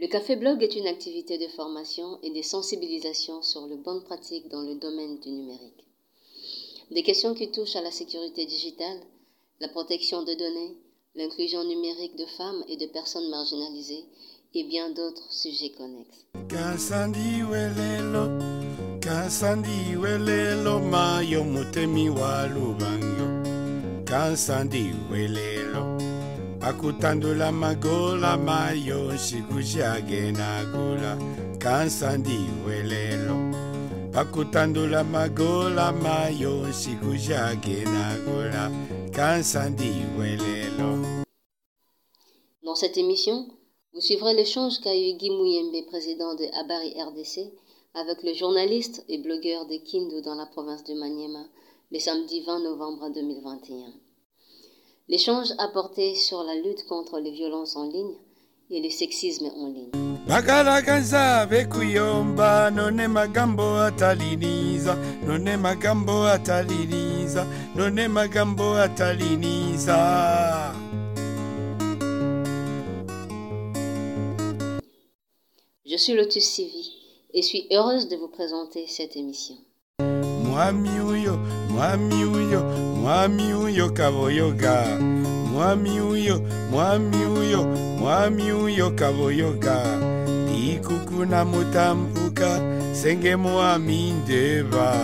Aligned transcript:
Le 0.00 0.06
Café 0.06 0.34
Blog 0.34 0.62
est 0.62 0.76
une 0.76 0.86
activité 0.86 1.36
de 1.36 1.46
formation 1.48 2.18
et 2.22 2.30
de 2.30 2.40
sensibilisation 2.40 3.42
sur 3.42 3.66
les 3.66 3.76
bonnes 3.76 4.02
pratiques 4.02 4.48
dans 4.48 4.62
le 4.62 4.76
domaine 4.76 5.18
du 5.18 5.28
numérique. 5.28 5.84
Des 6.90 7.02
questions 7.02 7.34
qui 7.34 7.50
touchent 7.50 7.76
à 7.76 7.82
la 7.82 7.90
sécurité 7.90 8.46
digitale, 8.46 8.98
la 9.60 9.68
protection 9.68 10.22
de 10.22 10.32
données, 10.32 10.78
l'inclusion 11.16 11.64
numérique 11.64 12.16
de 12.16 12.24
femmes 12.24 12.64
et 12.66 12.78
de 12.78 12.86
personnes 12.86 13.28
marginalisées 13.28 14.06
et 14.54 14.64
bien 14.64 14.88
d'autres 14.88 15.30
sujets 15.30 15.72
connexes. 15.76 16.24
Pakutandula 26.60 27.50
Dans 42.62 42.74
cette 42.74 42.98
émission, 42.98 43.48
vous 43.94 44.00
suivrez 44.02 44.34
l'échange 44.34 44.80
qu'a 44.80 44.94
eu 44.94 45.14
Guy 45.14 45.30
Mouyembe, 45.30 45.86
président 45.86 46.34
de 46.34 46.44
Abari 46.60 46.92
RDC, 47.00 47.52
avec 47.94 48.22
le 48.22 48.34
journaliste 48.34 49.02
et 49.08 49.16
blogueur 49.16 49.66
de 49.66 49.76
Kindu 49.78 50.20
dans 50.20 50.34
la 50.34 50.46
province 50.46 50.84
de 50.84 50.92
Maniema, 50.92 51.44
le 51.90 51.98
samedi 51.98 52.42
20 52.42 52.60
novembre 52.60 53.08
2021. 53.14 54.09
L'échange 55.10 55.48
a 55.58 55.66
porté 55.68 56.14
sur 56.14 56.42
la 56.44 56.54
lutte 56.54 56.86
contre 56.86 57.18
les 57.18 57.32
violences 57.32 57.74
en 57.76 57.90
ligne 57.90 58.14
et 58.70 58.80
le 58.80 58.90
sexisme 58.90 59.46
en 59.56 59.66
ligne. 59.68 59.90
bakalakaza 60.28 61.46
bekuyomba 61.46 62.70
none 62.70 63.08
magambo 63.08 63.66
ataliniza 63.88 64.94
none 65.26 65.56
magambo 65.56 66.22
ataliniza 66.26 67.44
none 67.76 68.06
magambo 68.08 68.74
ataliniza 68.76 69.98
Je 75.84 75.96
suis 75.96 76.14
Lotus 76.14 76.44
Sivi 76.44 76.92
et 77.34 77.42
suis 77.42 77.66
heureuse 77.72 78.08
de 78.08 78.14
vous 78.16 78.28
présenter 78.28 78.86
cette 78.86 79.16
émission. 79.16 79.56
mwami 80.44 80.90
uyo 81.00 81.36
mwami 81.70 82.24
uyo 82.24 82.60
mwami 83.10 83.54
uyo 83.54 83.90
kaboyoga 83.90 84.84
mwami 85.52 86.00
uyo 86.00 86.36
mwami 86.70 87.16
uyo 87.26 87.62
mwami 87.98 88.52
uyo 88.52 88.90
kaboyoga 88.90 89.76
ikukuna 90.70 91.44
mutambuka 91.44 92.50
senge 92.92 93.36
mwami 93.36 94.12
ndeba 94.12 94.94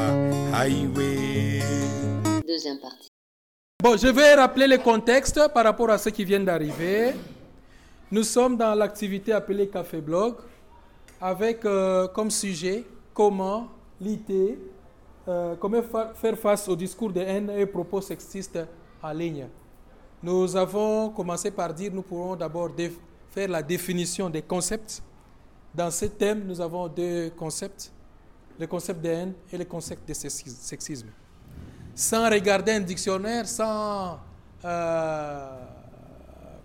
highway 0.55 1.63
Deuxième 2.47 2.79
partie. 2.79 3.11
Bon, 3.83 3.97
je 3.97 4.07
vais 4.09 4.35
rappeler 4.35 4.69
le 4.69 4.79
contexte 4.79 5.41
par 5.53 5.65
rapport 5.65 5.91
à 5.91 5.99
ce 5.99 6.09
qui 6.11 6.25
vient 6.25 6.39
d'arriver. 6.39 7.13
Nous 8.13 8.23
sommes 8.23 8.57
dans 8.57 8.75
l'activité 8.77 9.33
appelée 9.33 9.67
Café 9.67 10.01
Blog 10.01 10.35
avec 11.21 11.65
euh, 11.65 12.07
comme 12.07 12.31
sujet 12.31 12.85
comment 13.13 13.67
lutter, 14.01 14.59
euh, 15.29 15.57
comment 15.57 15.83
fa- 15.83 16.13
faire 16.15 16.37
face 16.39 16.69
au 16.69 16.77
discours 16.77 17.13
de 17.13 17.21
haine 17.21 17.51
et 17.51 17.67
propos 17.67 18.01
sexistes 18.01 18.59
en 19.03 19.13
ligne? 19.13 19.47
Nous 20.23 20.57
avons 20.57 21.11
commencé 21.11 21.51
par 21.51 21.73
dire 21.75 21.93
nous 21.93 22.03
pourrons 22.03 22.37
d'abord 22.37 22.71
faire 23.31 23.49
la 23.49 23.63
définition 23.63 24.31
des 24.31 24.43
concepts. 24.43 25.03
Dans 25.75 25.91
ce 25.91 26.07
thème, 26.07 26.45
nous 26.47 26.61
avons 26.61 26.89
deux 26.89 27.31
concepts, 27.37 27.93
le 28.59 28.67
concept 28.67 29.03
de 29.03 29.09
haine 29.09 29.35
et 29.53 29.59
le 29.59 29.65
concept 29.65 30.09
de 30.09 30.15
sexis- 30.15 30.49
sexisme 30.61 31.09
sans 31.95 32.29
regarder 32.31 32.73
un 32.73 32.81
dictionnaire, 32.81 33.47
sans 33.49 34.19
euh, 34.65 35.49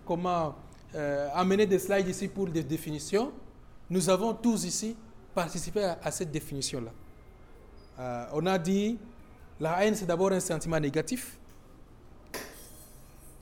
comment 0.04 0.54
euh, 0.94 1.28
amener 1.34 1.64
des 1.66 1.78
slides 1.78 2.06
ici 2.08 2.28
pour 2.28 2.48
des 2.48 2.62
définitions, 2.62 3.32
nous 3.88 4.10
avons 4.10 4.34
tous 4.34 4.64
ici 4.64 4.94
participé 5.34 5.84
à 6.02 6.10
cette 6.10 6.30
définition-là. 6.30 6.90
Euh, 7.98 8.24
on 8.32 8.46
a 8.46 8.58
dit 8.58 8.98
la 9.60 9.84
haine, 9.84 9.94
c'est 9.94 10.06
d'abord 10.06 10.32
un 10.32 10.40
sentiment 10.40 10.80
négatif. 10.80 11.38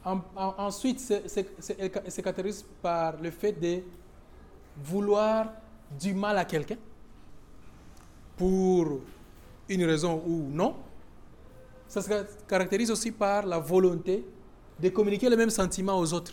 En- 0.05 0.21
en- 0.34 0.55
ensuite, 0.59 0.99
c'est- 1.00 1.25
elle 1.78 2.11
se 2.12 2.21
caractérise 2.21 2.65
par 2.83 3.16
le 3.21 3.31
fait 3.31 3.53
de 3.53 3.81
vouloir 4.83 5.53
du 5.99 6.15
mal 6.15 6.38
à 6.38 6.44
quelqu'un 6.44 6.77
pour 8.37 9.00
une 9.69 9.84
raison 9.84 10.22
ou 10.27 10.49
non. 10.50 10.75
Ça 11.87 12.00
se 12.03 12.09
caractérise 12.49 12.91
aussi 12.91 13.11
par 13.11 13.44
la 13.47 13.59
volonté 13.59 14.25
de 14.81 14.88
communiquer 14.88 15.28
le 15.28 15.37
même 15.37 15.50
sentiment 15.50 15.99
aux 15.99 16.12
autres. 16.15 16.32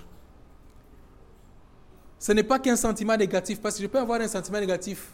Ce 2.20 2.32
n'est 2.32 2.44
pas 2.44 2.60
qu'un 2.60 2.76
sentiment 2.76 3.18
négatif, 3.18 3.62
parce 3.62 3.76
que 3.76 3.82
je 3.82 3.88
peux 3.88 4.00
avoir 4.00 4.22
un 4.22 4.28
sentiment 4.28 4.60
négatif, 4.60 5.12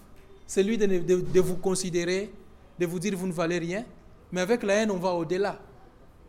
celui 0.48 0.78
de 0.78 1.40
vous 1.42 1.56
considérer, 1.58 2.32
de 2.80 2.86
vous 2.86 3.00
dire 3.00 3.16
vous 3.16 3.28
ne 3.28 3.34
valez 3.34 3.60
rien, 3.60 3.86
mais 4.32 4.42
avec 4.42 4.64
la 4.64 4.76
haine, 4.76 4.92
on 4.92 4.98
va 4.98 5.10
au-delà. 5.12 5.60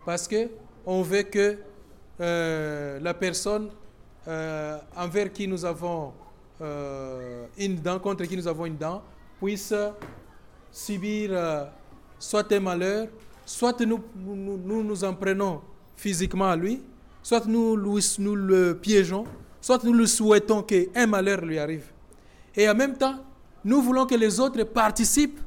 Parce 0.04 0.28
que 0.28 0.48
on 0.86 1.02
veut 1.02 1.22
que 1.22 1.56
euh, 2.20 3.00
la 3.00 3.14
personne 3.14 3.70
euh, 4.28 4.78
envers 4.96 5.32
qui 5.32 5.48
nous 5.48 5.64
avons 5.64 6.12
euh, 6.60 7.46
une 7.58 7.76
dent, 7.76 7.98
contre 7.98 8.24
qui 8.24 8.36
nous 8.36 8.46
avons 8.46 8.66
une 8.66 8.76
dent, 8.76 9.02
puisse 9.40 9.74
subir 10.70 11.68
soit 12.18 12.50
un 12.52 12.60
malheur, 12.60 13.08
soit 13.44 13.80
nous 13.80 14.00
nous, 14.16 14.82
nous 14.82 15.04
en 15.04 15.14
prenons 15.14 15.60
physiquement 15.96 16.46
à 16.50 16.56
lui, 16.56 16.82
soit 17.22 17.46
nous, 17.46 17.76
nous 17.76 18.34
le 18.36 18.74
piégeons, 18.74 19.24
soit 19.60 19.82
nous 19.82 19.92
lui 19.92 20.08
souhaitons 20.08 20.62
qu'un 20.62 21.06
malheur 21.06 21.40
lui 21.40 21.58
arrive. 21.58 21.86
Et 22.54 22.68
en 22.68 22.74
même 22.74 22.96
temps, 22.96 23.16
nous 23.64 23.80
voulons 23.82 24.06
que 24.06 24.14
les 24.14 24.38
autres 24.38 24.62
participent 24.64 25.40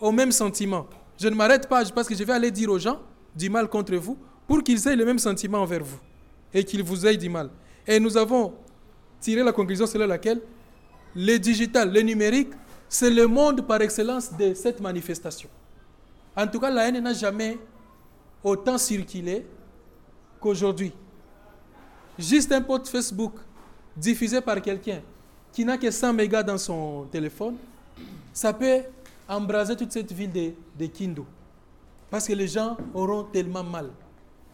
au 0.00 0.12
même 0.12 0.32
sentiment. 0.32 0.86
Je 1.18 1.28
ne 1.28 1.34
m'arrête 1.34 1.68
pas 1.68 1.84
parce 1.86 2.08
que 2.08 2.14
je 2.14 2.24
vais 2.24 2.32
aller 2.32 2.50
dire 2.50 2.70
aux 2.70 2.78
gens 2.78 3.00
du 3.34 3.50
mal 3.50 3.68
contre 3.68 3.94
vous 3.96 4.16
pour 4.46 4.62
qu'ils 4.62 4.86
aient 4.88 4.96
le 4.96 5.04
même 5.04 5.18
sentiment 5.18 5.58
envers 5.58 5.82
vous 5.82 5.98
et 6.54 6.64
qu'ils 6.64 6.82
vous 6.82 7.06
aient 7.06 7.16
du 7.16 7.28
mal. 7.28 7.50
Et 7.86 7.98
nous 7.98 8.16
avons 8.16 8.54
tiré 9.20 9.42
la 9.42 9.52
conclusion 9.52 9.86
selon 9.86 10.06
laquelle 10.06 10.40
le 11.14 11.36
digital, 11.38 11.92
le 11.92 12.00
numérique, 12.00 12.50
c'est 12.88 13.10
le 13.10 13.26
monde 13.26 13.66
par 13.66 13.82
excellence 13.82 14.32
de 14.36 14.54
cette 14.54 14.80
manifestation. 14.80 15.48
En 16.36 16.46
tout 16.46 16.60
cas, 16.60 16.70
la 16.70 16.88
haine 16.88 17.00
n'a 17.00 17.12
jamais 17.12 17.58
autant 18.42 18.78
circulé 18.78 19.44
qu'aujourd'hui. 20.40 20.92
Juste 22.18 22.52
un 22.52 22.60
post 22.60 22.88
Facebook 22.88 23.34
diffusé 23.96 24.40
par 24.40 24.60
quelqu'un 24.62 25.00
qui 25.52 25.64
n'a 25.64 25.76
que 25.76 25.90
100 25.90 26.12
mégas 26.12 26.42
dans 26.42 26.58
son 26.58 27.06
téléphone, 27.10 27.56
ça 28.32 28.52
peut 28.52 28.82
embraser 29.28 29.76
toute 29.76 29.92
cette 29.92 30.12
ville 30.12 30.32
de, 30.32 30.52
de 30.78 30.86
Kindu. 30.86 31.22
Parce 32.10 32.26
que 32.26 32.32
les 32.32 32.48
gens 32.48 32.76
auront 32.94 33.24
tellement 33.24 33.62
mal. 33.62 33.90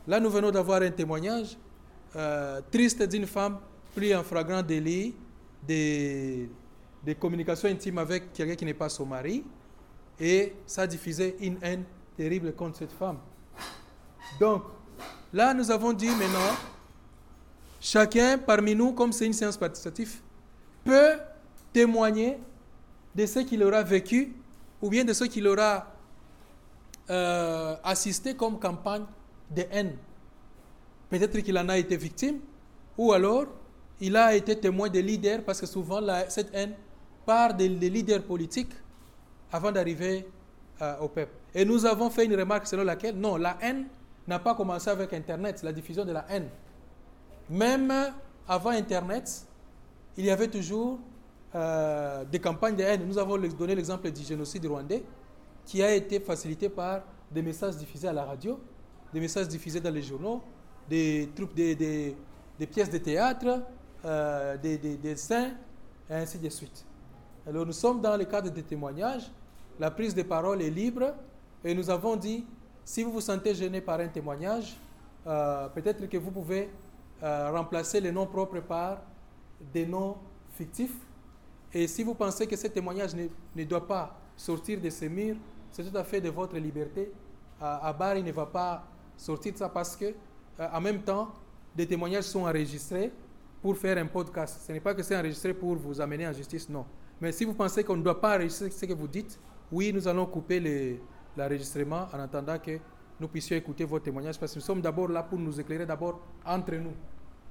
Là, 0.07 0.19
nous 0.21 0.29
venons 0.31 0.51
d'avoir 0.51 0.83
un 0.83 0.91
témoignage 0.91 1.57
euh, 2.17 2.61
triste 2.71 3.03
d'une 3.05 3.27
femme 3.27 3.59
prise 3.95 4.15
en 4.15 4.23
flagrant 4.23 4.63
délit 4.63 5.15
des, 5.67 6.49
des 7.03 7.15
communications 7.15 7.69
intimes 7.69 7.99
avec 7.99 8.33
quelqu'un 8.33 8.57
qui 8.57 8.65
n'est 8.65 8.75
pas 8.75 8.89
son 8.89 9.07
mari. 9.07 9.45
Et 10.19 10.53
ça 10.67 10.83
a 10.83 10.87
diffusé 10.87 11.37
une 11.41 11.57
haine 11.63 11.85
terrible 12.17 12.53
contre 12.55 12.79
cette 12.79 12.93
femme. 12.93 13.19
Donc, 14.41 14.63
là, 15.33 15.55
nous 15.55 15.71
avons 15.71 15.93
dit 15.93 16.09
maintenant, 16.09 16.57
chacun 17.81 18.39
parmi 18.39 18.75
nous, 18.75 18.93
comme 18.93 19.13
c'est 19.13 19.27
une 19.27 19.33
séance 19.33 19.57
participative, 19.57 20.21
peut 20.85 21.19
témoigner 21.73 22.39
de 23.15 23.27
ce 23.27 23.41
qu'il 23.41 23.63
aura 23.63 23.83
vécu 23.83 24.35
ou 24.85 24.91
bien 24.91 25.03
de 25.03 25.15
ce 25.15 25.25
qu'il 25.25 25.49
aura 25.49 25.87
euh, 27.09 27.75
assisté 27.83 28.35
comme 28.37 28.59
campagne 28.59 29.07
de 29.51 29.65
haine. 29.71 29.97
Peut-être 31.09 31.39
qu'il 31.41 31.57
en 31.57 31.71
a 31.71 31.79
été 31.79 31.97
victime 31.97 32.41
ou 32.99 33.11
alors 33.15 33.47
il 33.99 34.15
a 34.15 34.35
été 34.35 34.61
témoin 34.61 34.91
des 34.91 35.01
leaders 35.01 35.43
parce 35.43 35.59
que 35.59 35.65
souvent 35.67 36.01
cette 36.29 36.55
haine 36.55 36.75
part 37.25 37.55
des, 37.55 37.71
des 37.71 37.89
leaders 37.89 38.23
politiques 38.25 38.73
avant 39.51 39.73
d'arriver 39.73 40.29
euh, 40.83 40.99
au 41.01 41.09
peuple. 41.09 41.33
Et 41.55 41.65
nous 41.65 41.87
avons 41.87 42.11
fait 42.11 42.27
une 42.27 42.37
remarque 42.37 42.67
selon 42.67 42.85
laquelle 42.85 43.17
non, 43.17 43.37
la 43.39 43.57
haine 43.63 43.87
n'a 44.29 44.39
pas 44.39 44.55
commencé 44.55 44.91
avec 44.91 45.15
Internet, 45.15 45.63
la 45.63 45.73
diffusion 45.73 46.05
de 46.05 46.13
la 46.13 46.27
haine. 46.29 46.51
Même 47.49 47.91
avant 48.47 48.71
Internet, 48.71 49.47
il 50.19 50.27
y 50.27 50.31
avait 50.31 50.49
toujours 50.49 50.99
euh, 51.55 52.25
des 52.25 52.41
campagnes 52.41 52.75
de 52.75 52.83
haine. 52.83 53.07
Nous 53.07 53.17
avons 53.17 53.39
donné 53.39 53.77
l'exemple 53.77 54.11
du 54.11 54.23
génocide 54.25 54.67
rwandais 54.67 55.05
qui 55.65 55.83
a 55.85 55.95
été 55.95 56.19
facilité 56.19 56.69
par 56.69 57.03
des 57.31 57.43
messages 57.43 57.77
diffusés 57.77 58.09
à 58.09 58.13
la 58.13 58.25
radio, 58.25 58.59
des 59.13 59.21
messages 59.21 59.47
diffusés 59.47 59.81
dans 59.81 59.93
les 59.93 60.03
journaux, 60.03 60.43
des, 60.89 61.31
troupes, 61.35 61.55
des, 61.55 62.17
pièces 62.71 62.91
de 62.91 62.99
théâtre, 62.99 63.63
euh, 64.05 64.57
des, 64.57 64.79
des 64.79 64.97
dessins 64.97 65.53
et 66.11 66.15
ainsi 66.15 66.39
de 66.39 66.49
suite. 66.49 66.85
Alors 67.47 67.65
nous 67.65 67.73
sommes 67.73 68.01
dans 68.01 68.17
le 68.17 68.25
cadre 68.25 68.51
des 68.51 68.63
témoignages, 68.65 69.31
la 69.79 69.93
prise 69.93 70.15
de 70.15 70.23
parole 70.23 70.61
est 70.61 70.71
libre 70.71 71.15
et 71.63 71.73
nous 71.73 71.89
avons 71.89 72.17
dit, 72.17 72.45
si 72.85 73.05
vous 73.05 73.13
vous 73.13 73.21
sentez 73.21 73.55
gêné 73.55 73.81
par 73.81 74.01
un 74.01 74.09
témoignage, 74.09 74.77
euh, 75.27 75.69
peut-être 75.69 76.05
que 76.09 76.17
vous 76.17 76.33
pouvez 76.33 76.69
remplacer 77.23 78.01
les 78.01 78.13
noms 78.13 78.27
propres 78.27 78.61
par 78.61 79.01
des 79.73 79.87
noms 79.87 80.17
fictifs. 80.53 80.95
Et 81.75 81.89
si 81.89 82.05
vous 82.05 82.15
pensez 82.15 82.47
que 82.47 82.55
ce 82.55 82.69
témoignage 82.69 83.15
ne, 83.17 83.27
ne 83.57 83.65
doit 83.65 83.87
pas 83.87 84.17
sortir 84.37 84.81
de 84.81 84.89
ces 84.91 85.09
murs, 85.09 85.37
c'est 85.73 85.83
tout 85.83 85.97
à 85.97 86.05
fait 86.05 86.21
de 86.21 86.31
votre 86.31 86.57
liberté. 86.57 87.11
À, 87.61 87.89
à 87.89 88.17
il 88.17 88.25
ne 88.25 88.31
va 88.31 88.47
pas 88.47 88.85
sortir 89.17 89.53
de 89.53 89.59
ça 89.59 89.69
parce 89.69 89.97
que, 89.97 90.05
euh, 90.07 90.69
en 90.73 90.81
même 90.81 91.03
temps, 91.03 91.33
des 91.75 91.87
témoignages 91.87 92.25
sont 92.25 92.43
enregistrés 92.43 93.13
pour 93.61 93.77
faire 93.77 93.99
un 93.99 94.07
podcast. 94.07 94.61
Ce 94.65 94.73
n'est 94.73 94.81
pas 94.81 94.95
que 94.95 95.03
c'est 95.03 95.17
enregistré 95.17 95.53
pour 95.53 95.75
vous 95.75 96.01
amener 96.01 96.29
en 96.29 96.33
justice, 96.33 96.69
non. 96.69 96.85
Mais 97.21 97.33
si 97.33 97.45
vous 97.45 97.55
pensez 97.55 97.83
qu'on 97.83 97.97
ne 97.97 98.03
doit 98.03 98.21
pas 98.21 98.37
enregistrer 98.37 98.71
ce 98.71 98.85
que 98.87 98.93
vous 98.93 99.09
dites, 99.09 99.39
oui, 99.73 99.93
nous 99.93 100.07
allons 100.07 100.27
couper 100.27 101.01
l'enregistrement 101.37 102.07
en 102.13 102.21
attendant 102.21 102.59
que 102.59 102.79
nous 103.19 103.27
puissions 103.29 103.57
écouter 103.57 103.85
vos 103.85 103.99
témoignages 103.99 104.39
parce 104.39 104.53
que 104.53 104.59
nous 104.59 104.65
sommes 104.65 104.81
d'abord 104.81 105.09
là 105.09 105.23
pour 105.23 105.39
nous 105.39 105.59
éclairer 105.59 105.87
d'abord 105.87 106.21
entre 106.45 106.75
nous 106.75 106.93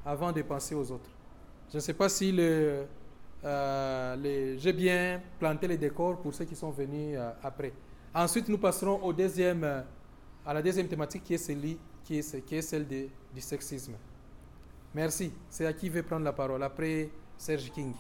avant 0.05 0.31
de 0.31 0.41
penser 0.43 0.75
aux 0.75 0.91
autres. 0.91 1.09
Je 1.69 1.77
ne 1.77 1.81
sais 1.81 1.93
pas 1.93 2.07
si 2.09 2.31
le, 2.31 2.85
euh, 3.45 4.55
j'ai 4.57 4.71
bien 4.71 5.21
planté 5.37 5.67
les 5.67 5.77
décors 5.77 6.17
pour 6.21 6.33
ceux 6.33 6.45
qui 6.45 6.55
sont 6.55 6.71
venus 6.71 7.17
euh, 7.17 7.31
après. 7.43 7.73
Ensuite, 8.13 8.47
nous 8.47 8.57
passerons 8.57 9.01
au 9.03 9.11
deuxième, 9.11 9.63
euh, 9.63 9.81
à 10.45 10.53
la 10.53 10.61
deuxième 10.61 10.87
thématique 10.87 11.23
qui 11.23 11.33
est, 11.33 11.37
celle, 11.37 11.59
qui 12.05 12.17
est, 12.17 12.61
celle 12.61 12.87
de, 12.87 13.07
du 13.33 13.41
sexisme. 13.41 13.93
Merci. 14.93 15.33
C'est 15.49 15.65
à 15.65 15.73
qui 15.73 15.89
veut 15.89 16.03
prendre 16.03 16.23
la 16.23 16.31
parole 16.31 16.63
après 16.63 17.09
Serge 17.37 17.69
King. 17.71 17.93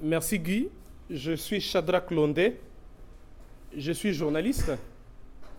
Merci 0.00 0.38
Guy. 0.38 0.68
Je 1.08 1.32
suis 1.32 1.60
Shadrach 1.60 2.10
Londé. 2.10 2.58
Je 3.76 3.92
suis 3.92 4.14
journaliste 4.14 4.72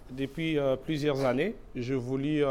depuis 0.10 0.58
plusieurs 0.84 1.24
années. 1.24 1.56
Je 1.76 1.94
voulais 1.94 2.44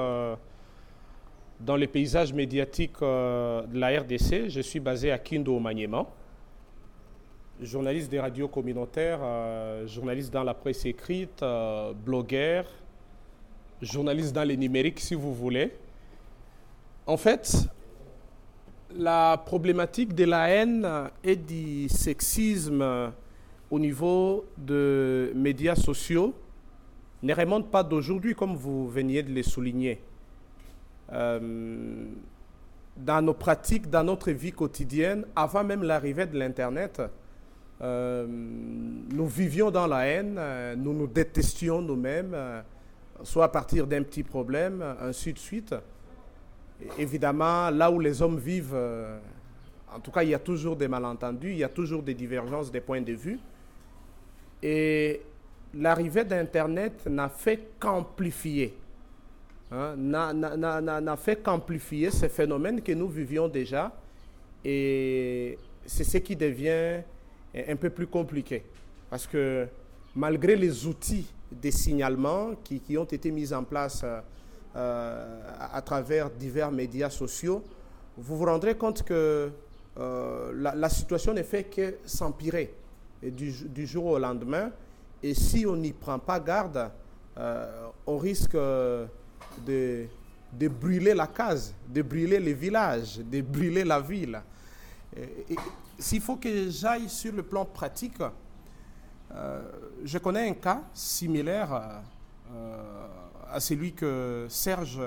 dans 1.60 1.76
les 1.76 1.86
paysages 1.86 2.32
médiatiques 2.32 3.02
euh, 3.02 3.62
de 3.66 3.78
la 3.78 4.00
RDC. 4.00 4.48
Je 4.48 4.60
suis 4.60 4.80
basé 4.80 5.10
à 5.12 5.18
Kindo, 5.18 5.58
au. 5.58 6.06
Journaliste 7.60 8.10
des 8.10 8.18
radios 8.18 8.48
communautaires, 8.48 9.20
journaliste 9.86 10.32
dans 10.32 10.42
la 10.42 10.54
presse 10.54 10.86
écrite, 10.86 11.44
blogueur, 12.06 12.64
journaliste 13.82 14.34
dans 14.34 14.44
les 14.44 14.56
numériques 14.56 14.98
si 14.98 15.14
vous 15.14 15.34
voulez. 15.34 15.70
En 17.06 17.18
fait, 17.18 17.68
la 18.96 19.36
problématique 19.44 20.14
de 20.14 20.24
la 20.24 20.48
haine 20.48 20.88
et 21.22 21.36
du 21.36 21.86
sexisme 21.90 23.12
au 23.70 23.78
niveau 23.78 24.46
des 24.56 25.30
médias 25.34 25.76
sociaux 25.76 26.34
ne 27.22 27.34
remonte 27.34 27.70
pas 27.70 27.82
d'aujourd'hui, 27.82 28.34
comme 28.34 28.56
vous 28.56 28.88
veniez 28.88 29.22
de 29.22 29.32
le 29.32 29.42
souligner. 29.42 30.00
Euh, 31.12 32.04
dans 32.96 33.22
nos 33.22 33.34
pratiques, 33.34 33.88
dans 33.88 34.04
notre 34.04 34.30
vie 34.30 34.52
quotidienne, 34.52 35.24
avant 35.34 35.64
même 35.64 35.82
l'arrivée 35.82 36.26
de 36.26 36.38
l'Internet, 36.38 37.00
euh, 37.80 38.26
nous 38.28 39.26
vivions 39.26 39.70
dans 39.70 39.86
la 39.86 40.06
haine, 40.06 40.38
nous 40.76 40.92
nous 40.92 41.06
détestions 41.06 41.80
nous-mêmes, 41.80 42.36
soit 43.22 43.44
à 43.44 43.48
partir 43.48 43.86
d'un 43.86 44.02
petit 44.02 44.22
problème, 44.22 44.84
ainsi 45.00 45.32
de 45.32 45.38
suite. 45.38 45.74
Évidemment, 46.98 47.70
là 47.70 47.90
où 47.90 47.98
les 47.98 48.22
hommes 48.22 48.38
vivent, 48.38 48.74
euh, 48.74 49.18
en 49.94 50.00
tout 50.00 50.10
cas, 50.10 50.22
il 50.22 50.30
y 50.30 50.34
a 50.34 50.38
toujours 50.38 50.76
des 50.76 50.88
malentendus, 50.88 51.50
il 51.50 51.58
y 51.58 51.64
a 51.64 51.68
toujours 51.68 52.02
des 52.02 52.14
divergences 52.14 52.70
des 52.70 52.80
points 52.80 53.02
de 53.02 53.12
vue. 53.12 53.38
Et 54.62 55.22
l'arrivée 55.74 56.24
d'Internet 56.24 57.06
n'a 57.06 57.28
fait 57.28 57.72
qu'amplifier, 57.78 58.76
hein, 59.70 59.94
n'a 59.96 61.16
fait 61.16 61.36
qu'amplifier 61.36 62.10
ces 62.10 62.28
phénomènes 62.28 62.82
que 62.82 62.92
nous 62.92 63.08
vivions 63.08 63.48
déjà. 63.48 63.92
Et 64.64 65.58
c'est 65.86 66.04
ce 66.04 66.18
qui 66.18 66.36
devient 66.36 67.02
un 67.54 67.76
peu 67.76 67.90
plus 67.90 68.06
compliqué. 68.06 68.64
Parce 69.08 69.26
que 69.26 69.66
malgré 70.14 70.56
les 70.56 70.86
outils 70.86 71.26
de 71.50 71.70
signalement 71.70 72.54
qui, 72.62 72.80
qui 72.80 72.96
ont 72.96 73.04
été 73.04 73.30
mis 73.30 73.52
en 73.52 73.64
place 73.64 74.04
euh, 74.76 75.40
à, 75.58 75.82
travers 75.82 76.30
divers 76.30 76.70
médias 76.70 77.10
sociaux, 77.10 77.64
vous 78.16 78.36
vous 78.36 78.44
rendrez 78.44 78.76
compte 78.76 79.02
que 79.02 79.50
euh, 79.98 80.52
la, 80.54 80.88
situation 80.88 81.34
ne 81.34 81.42
fait 81.42 81.64
que 81.64 81.96
s'empirer 82.04 82.72
du, 83.22 83.50
du, 83.50 83.86
jour 83.86 84.06
au 84.06 84.18
lendemain. 84.18 84.70
Et 85.22 85.34
si 85.34 85.66
on 85.66 85.76
n'y 85.76 85.92
prend 85.92 86.18
pas 86.18 86.38
garde, 86.38 86.90
euh, 87.36 87.88
on 88.06 88.16
risque 88.16 88.56
de, 89.66 90.68
brûler 90.68 91.14
la 91.14 91.26
case, 91.26 91.74
de 91.88 92.02
brûler 92.02 92.40
les 92.40 92.54
villages, 92.54 93.18
de 93.18 93.40
brûler 93.40 93.84
la 93.84 94.00
ville. 94.00 94.40
S'il 95.98 96.20
faut 96.20 96.36
que 96.36 96.70
j'aille 96.70 97.08
sur 97.08 97.32
le 97.32 97.42
plan 97.42 97.64
pratique, 97.64 98.18
je 100.04 100.18
connais 100.18 100.48
un 100.48 100.54
cas 100.54 100.82
similaire 100.94 102.02
à 103.50 103.60
celui 103.60 103.92
que 103.92 104.46
Serge 104.48 105.00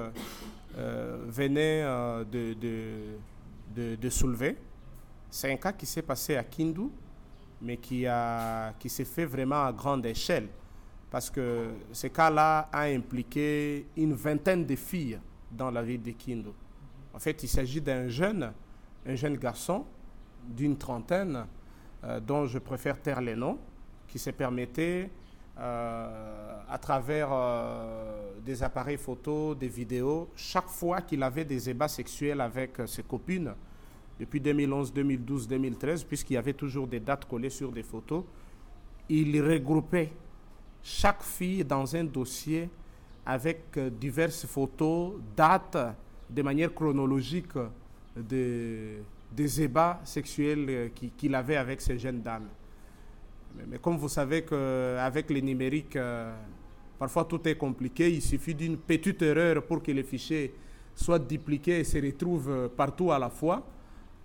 euh, 0.77 1.17
venait 1.27 1.83
euh, 1.83 2.23
de, 2.23 3.95
de, 3.95 4.09
soulever. 4.09 4.57
C'est 5.29 5.51
un 5.51 5.57
cas 5.57 5.71
qui 5.71 5.85
s'est 5.85 6.01
passé 6.01 6.35
à 6.35 6.43
Kindu, 6.43 6.89
mais 7.61 7.77
qui, 7.77 8.05
qui 8.79 8.89
s'est 8.89 9.05
fait 9.05 9.25
vraiment 9.25 9.65
à 9.65 9.71
grande 9.71 10.05
échelle. 10.05 10.47
Parce 11.13 11.29
que 11.29 11.67
ce 11.91 12.07
cas-là 12.07 12.69
a 12.71 12.85
impliqué 12.85 13.85
une 13.95 14.13
vingtaine 14.13 14.65
de 14.65 14.75
filles 14.75 15.19
dans 15.51 15.69
la 15.69 15.83
ville 15.83 16.01
de 16.01 16.09
Kindu. 16.09 16.49
En 17.13 17.19
fait, 17.19 17.43
il 17.43 17.47
s'agit 17.47 17.81
d'un 17.81 18.07
jeune, 18.07 18.51
un 19.05 19.13
jeune 19.13 19.37
garçon 19.37 19.85
d'une 20.43 20.75
trentaine, 20.75 21.45
euh, 22.03 22.19
dont 22.19 22.47
je 22.47 22.57
préfère 22.57 22.99
taire 22.99 23.21
les 23.21 23.35
noms, 23.35 23.59
qui 24.07 24.17
s'est 24.17 24.31
permetté 24.31 25.11
euh, 25.59 26.59
à 26.67 26.77
travers 26.79 27.29
euh, 27.31 28.31
des 28.43 28.63
appareils 28.63 28.97
photo, 28.97 29.53
des 29.53 29.67
vidéos, 29.67 30.31
chaque 30.35 30.67
fois 30.67 31.01
qu'il 31.01 31.21
avait 31.21 31.45
des 31.45 31.69
ébats 31.69 31.89
sexuels 31.89 32.41
avec 32.41 32.81
ses 32.87 33.03
copines, 33.03 33.53
depuis 34.19 34.41
2011, 34.41 34.91
2012, 34.91 35.47
2013, 35.47 36.05
puisqu'il 36.05 36.33
y 36.33 36.37
avait 36.37 36.53
toujours 36.53 36.87
des 36.87 36.99
dates 36.99 37.25
collées 37.25 37.51
sur 37.51 37.71
des 37.71 37.83
photos, 37.83 38.23
il 39.09 39.39
regroupait 39.39 40.09
chaque 40.83 41.23
fille 41.23 41.63
dans 41.63 41.95
un 41.95 42.03
dossier 42.03 42.69
avec 43.25 43.79
diverses 43.99 44.45
photos, 44.45 45.13
dates, 45.35 45.77
de 46.29 46.41
manière 46.41 46.73
chronologique 46.73 47.53
de, 48.15 48.97
des 49.31 49.61
ébats 49.61 50.01
sexuels 50.03 50.91
qu'il 51.17 51.33
avait 51.35 51.55
avec 51.55 51.81
ces 51.81 51.97
jeunes 51.97 52.21
dames. 52.21 52.47
Mais, 53.69 53.77
comme 53.77 53.97
vous 53.97 54.09
savez 54.09 54.43
qu'avec 54.43 55.29
les 55.29 55.41
numériques, 55.41 55.95
euh, 55.95 56.33
parfois 56.97 57.25
tout 57.25 57.47
est 57.47 57.55
compliqué. 57.55 58.11
Il 58.11 58.21
suffit 58.21 58.55
d'une 58.55 58.77
petite 58.77 59.21
erreur 59.21 59.63
pour 59.63 59.81
que 59.81 59.91
les 59.91 60.03
fichiers 60.03 60.53
soient 60.95 61.19
dupliqués 61.19 61.79
et 61.79 61.83
se 61.83 61.97
retrouvent 62.03 62.49
euh, 62.49 62.67
partout 62.67 63.11
à 63.11 63.19
la 63.19 63.29
fois. 63.29 63.63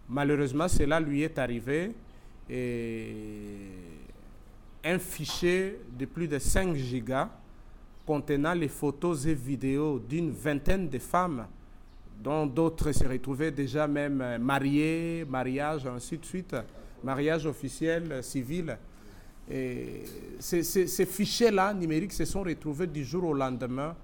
Malheureusement, 0.08 0.68
cela 0.68 0.98
lui 0.98 1.22
est 1.22 1.38
arrivé. 1.38 1.92
Et 2.48 3.48
un 4.88 4.98
fichier 4.98 5.78
de 5.98 6.06
plus 6.06 6.26
de 6.26 6.38
5 6.38 6.74
gigas 6.74 7.28
contenant 8.06 8.54
les 8.54 8.68
photos 8.68 9.26
et 9.26 9.34
vidéos 9.34 9.98
d'une 9.98 10.30
vingtaine 10.30 10.88
de 10.88 10.98
femmes, 10.98 11.46
dont 12.22 12.46
d'autres 12.46 12.90
se 12.92 13.04
retrouvaient 13.04 13.50
déjà 13.50 13.86
même 13.86 14.38
mariées, 14.38 15.26
mariage, 15.28 15.86
ainsi 15.86 16.16
de 16.16 16.24
suite, 16.24 16.56
mariage 17.04 17.44
officiel, 17.44 18.24
civil. 18.24 18.78
Et 19.50 20.04
ces, 20.38 21.06
fichiers-là 21.06 21.74
numériques 21.74 22.14
se 22.14 22.24
sont 22.24 22.42
retrouvés 22.42 22.86
du 22.86 23.04
jour 23.04 23.24
au 23.24 23.34
lendemain 23.34 23.94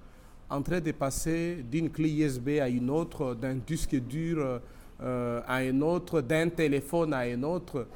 en 0.50 0.60
train 0.60 0.80
de 0.80 0.92
passer 0.92 1.64
d'une 1.70 1.88
clé 1.90 2.10
USB 2.10 2.58
à 2.60 2.68
une 2.68 2.90
autre, 2.90 3.34
d'un 3.34 3.54
disque 3.54 3.96
dur 3.96 4.60
euh, 5.02 5.40
à 5.46 5.56
un 5.56 5.80
autre, 5.80 6.20
d'un 6.20 6.50
téléphone 6.50 7.14
à 7.14 7.20
un 7.20 7.42
autre. 7.42 7.86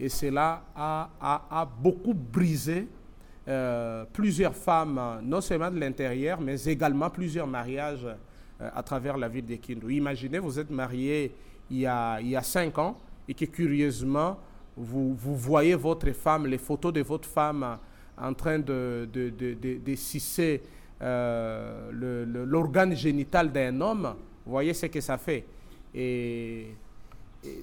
Et 0.00 0.08
cela 0.08 0.62
a, 0.76 1.10
a, 1.50 1.64
beaucoup 1.64 2.14
brisé 2.14 2.86
euh, 3.48 4.04
plusieurs 4.12 4.54
femmes, 4.54 5.20
non 5.24 5.40
seulement 5.40 5.70
de 5.70 5.80
l'intérieur, 5.80 6.40
mais 6.40 6.62
également 6.64 7.10
plusieurs 7.10 7.46
mariages 7.46 8.04
euh, 8.04 8.70
à 8.74 8.82
travers 8.82 9.16
la 9.16 9.28
ville 9.28 9.46
de 9.46 9.56
Kindu. 9.56 9.92
Imaginez, 9.94 10.38
vous 10.38 10.58
êtes 10.58 10.70
marié 10.70 11.32
il 11.70 11.78
y, 11.80 11.86
a, 11.86 12.20
il 12.20 12.28
y 12.28 12.36
a 12.36 12.42
cinq 12.42 12.78
ans 12.78 12.96
et 13.28 13.34
que 13.34 13.44
curieusement, 13.46 14.38
vous, 14.76 15.14
voyez 15.16 15.74
votre 15.74 16.10
femme, 16.12 16.46
les 16.46 16.58
photos 16.58 16.92
de 16.92 17.02
votre 17.02 17.28
femme 17.28 17.78
en 18.16 18.34
train 18.34 18.58
de, 18.58 19.08
de, 19.12 19.30
de, 19.30 19.94
euh, 21.02 22.44
l'organe 22.46 22.94
génital 22.94 23.52
d'un 23.52 23.80
homme, 23.80 24.14
Vous 24.44 24.52
voyez 24.52 24.74
ce 24.74 24.86
que 24.86 25.00
ça 25.00 25.18
fait. 25.18 25.44
Et, 25.94 26.74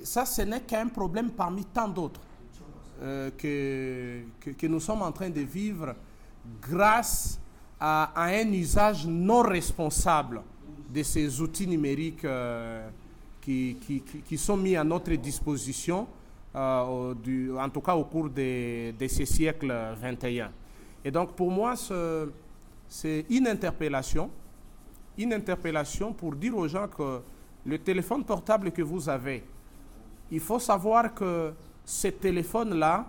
ça, 0.03 0.25
ce 0.25 0.41
n'est 0.41 0.62
qu'un 0.62 0.88
problème 0.88 1.32
parmi 1.32 1.65
tant 1.65 1.88
d'autres 1.88 2.22
euh, 3.01 3.29
que, 3.38 4.51
que, 4.53 4.67
nous 4.67 4.79
sommes 4.79 5.01
en 5.01 5.12
train 5.12 5.29
de 5.29 5.41
vivre 5.41 5.96
grâce 6.62 7.39
à, 7.79 8.13
un 8.15 8.51
usage 8.53 9.05
non 9.05 9.41
responsable 9.41 10.41
de 10.94 11.03
ces 11.03 11.41
outils 11.41 11.67
numériques 11.67 12.24
euh, 12.24 12.88
qui, 13.41 13.75
qui, 13.82 14.01
qui, 14.01 14.38
sont 14.38 14.55
mis 14.55 14.77
à 14.77 14.84
notre 14.86 15.12
disposition, 15.15 16.08
euh, 16.55 17.58
en 17.60 17.70
tout 17.70 17.82
cas 17.82 17.96
au 17.96 18.05
cours 18.05 18.29
de, 18.29 18.91
de 18.98 19.08
ces 19.10 19.25
siècles 19.25 19.74
21. 20.00 20.50
Et 21.03 21.12
donc 21.12 21.34
pour 21.34 21.51
moi, 21.51 21.74
c'est 22.88 23.25
une 23.29 23.48
interpellation, 23.48 24.29
une 25.17 25.34
interpellation 25.34 26.13
pour 26.13 26.34
dire 26.34 26.55
aux 26.55 26.67
gens 26.67 26.88
que 26.88 27.20
le 27.65 27.77
téléphone 27.79 28.24
portable 28.24 28.72
que 28.72 28.82
vous 28.82 29.10
avez, 29.10 29.44
il 30.32 30.39
faut 30.39 30.60
savoir 30.60 31.13
que 31.13 31.53
ce 31.84 32.08
téléphone-là, 32.08 33.05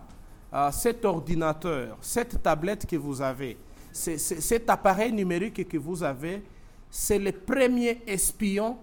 euh, 0.53 0.71
cet 0.71 1.05
ordinateur, 1.05 1.97
cette 2.01 2.43
tablette 2.43 2.87
que 2.87 2.97
vous 2.97 3.21
avez, 3.21 3.57
cet 3.93 4.69
appareil 4.69 5.13
numérique 5.13 5.67
que 5.67 5.79
vous 5.79 6.03
avez, 6.03 6.43
c'est 6.91 7.19
le 7.19 7.33
premier 7.33 8.03
espion 8.07 8.77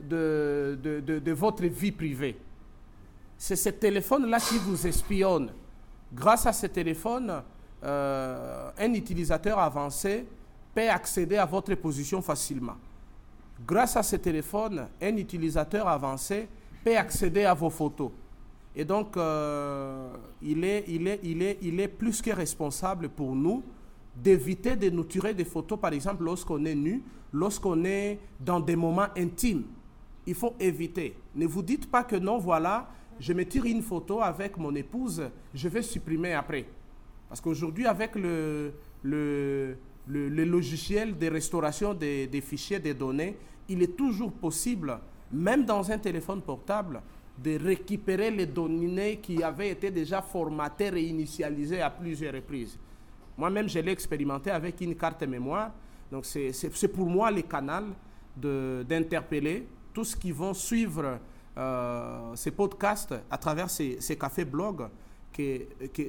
de, 0.00 0.78
de, 0.82 1.00
de, 1.18 1.32
votre 1.32 1.64
vie 1.64 1.92
privée. 1.92 2.36
C'est 3.38 3.56
ce 3.56 3.70
téléphone-là 3.70 4.38
qui 4.38 4.58
vous 4.58 4.86
espionne. 4.86 5.50
Grâce 6.12 6.46
à 6.46 6.52
ce 6.52 6.66
téléphone, 6.66 7.42
euh, 7.82 8.70
un 8.78 8.92
utilisateur 8.92 9.58
avancé 9.58 10.26
peut 10.74 10.88
accéder 10.88 11.36
à 11.36 11.46
votre 11.46 11.74
position 11.74 12.20
facilement. 12.20 12.76
Grâce 13.66 13.96
à 13.96 14.02
ce 14.02 14.16
téléphone, 14.16 14.86
un 15.00 15.16
utilisateur 15.16 15.88
avancé 15.88 16.48
peut 16.84 16.96
accéder 16.96 17.44
à 17.44 17.54
vos 17.54 17.70
photos. 17.70 18.10
Et 18.76 18.84
donc, 18.84 19.16
euh, 19.16 20.12
il, 20.42 20.64
est, 20.64 20.84
il, 20.88 21.06
est, 21.08 21.20
il, 21.22 21.42
est, 21.42 21.58
il 21.62 21.80
est 21.80 21.88
plus 21.88 22.20
que 22.20 22.30
responsable 22.30 23.08
pour 23.08 23.34
nous 23.34 23.62
d'éviter 24.16 24.76
de 24.76 24.90
nous 24.90 25.04
tirer 25.04 25.34
des 25.34 25.44
photos, 25.44 25.78
par 25.78 25.92
exemple, 25.92 26.24
lorsqu'on 26.24 26.64
est 26.64 26.74
nu, 26.74 27.02
lorsqu'on 27.32 27.84
est 27.84 28.18
dans 28.38 28.60
des 28.60 28.76
moments 28.76 29.06
intimes. 29.16 29.64
Il 30.26 30.34
faut 30.34 30.54
éviter. 30.60 31.16
Ne 31.34 31.46
vous 31.46 31.62
dites 31.62 31.90
pas 31.90 32.04
que 32.04 32.16
non, 32.16 32.38
voilà, 32.38 32.88
je 33.20 33.32
me 33.32 33.44
tire 33.44 33.64
une 33.64 33.82
photo 33.82 34.20
avec 34.20 34.56
mon 34.56 34.74
épouse, 34.74 35.22
je 35.52 35.68
vais 35.68 35.82
supprimer 35.82 36.32
après. 36.32 36.66
Parce 37.28 37.40
qu'aujourd'hui, 37.40 37.86
avec 37.86 38.14
le, 38.14 38.72
le, 39.02 39.76
le, 40.06 40.44
logiciel 40.44 41.16
de 41.18 41.26
restauration 41.28 41.94
des, 41.94 42.26
des, 42.26 42.40
fichiers, 42.40 42.78
des 42.78 42.94
données, 42.94 43.36
il 43.68 43.82
est 43.82 43.96
toujours 43.96 44.32
possible, 44.32 44.98
même 45.34 45.64
dans 45.64 45.90
un 45.90 45.98
téléphone 45.98 46.40
portable, 46.40 47.02
de 47.36 47.58
récupérer 47.58 48.30
les 48.30 48.46
données 48.46 49.18
qui 49.18 49.42
avaient 49.42 49.70
été 49.70 49.90
déjà 49.90 50.22
formatées, 50.22 50.90
réinitialisées 50.90 51.80
à 51.80 51.90
plusieurs 51.90 52.32
reprises. 52.34 52.78
Moi-même, 53.36 53.68
je 53.68 53.80
l'ai 53.80 53.90
expérimenté 53.90 54.50
avec 54.50 54.80
une 54.80 54.94
carte 54.94 55.22
mémoire. 55.24 55.72
Donc, 56.10 56.24
c'est 56.24 56.88
pour 56.88 57.06
moi 57.06 57.30
le 57.30 57.42
canal 57.42 57.86
d'interpeller 58.36 59.66
tous 59.92 60.04
ceux 60.04 60.18
qui 60.18 60.30
vont 60.32 60.54
suivre 60.54 61.18
euh, 61.56 62.34
ces 62.36 62.50
podcasts 62.52 63.14
à 63.30 63.38
travers 63.38 63.68
ces, 63.70 63.98
cafés 64.18 64.44
blogs, 64.44 64.88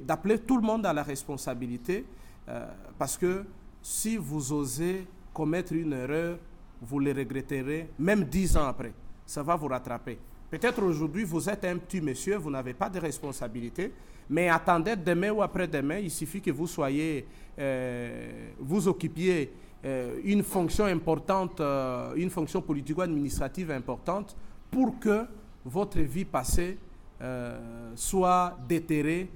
d'appeler 0.03 0.39
tout 0.39 0.57
le 0.57 0.63
monde 0.63 0.85
à 0.85 0.93
la 0.93 1.01
responsabilité. 1.03 2.05
Euh, 2.47 2.67
parce 2.99 3.17
que 3.17 3.43
si 3.81 4.17
vous 4.17 4.53
osez 4.53 5.07
commettre 5.33 5.73
une 5.73 5.93
erreur, 5.93 6.37
vous 6.81 6.99
le 6.99 7.11
regretterez, 7.11 7.89
même 7.97 8.23
dix 8.25 8.55
ans 8.57 8.67
après. 8.67 8.93
Ça 9.25 9.43
va 9.43 9.55
vous 9.55 9.67
rattraper. 9.67 10.17
Peut-être 10.49 10.83
aujourd'hui, 10.83 11.23
vous 11.23 11.49
êtes 11.49 11.65
un 11.65 11.77
petit 11.77 11.99
monsieur, 12.01 12.37
vous 12.37 12.51
n'avez 12.51 12.73
pas 12.73 12.89
de 12.89 12.99
responsabilité, 12.99 13.91
mais 14.29 14.47
attendez 14.49 14.95
demain 14.95 15.31
ou 15.31 15.41
après-demain, 15.41 15.97
il 15.97 16.11
suffit 16.11 16.41
que 16.41 16.51
vous 16.51 16.67
soyez, 16.67 17.25
euh, 17.59 18.49
vous 18.59 18.87
occupiez 18.87 19.51
euh, 19.83 20.19
une 20.23 20.43
fonction 20.43 20.85
importante, 20.85 21.59
euh, 21.61 22.13
une 22.15 22.29
fonction 22.29 22.61
politico-administrative 22.61 23.71
importante, 23.71 24.35
pour 24.71 24.99
que 24.99 25.25
votre 25.63 25.99
vie 25.99 26.25
passée 26.25 26.77
soit 27.95 28.57
déterrée 28.67 29.29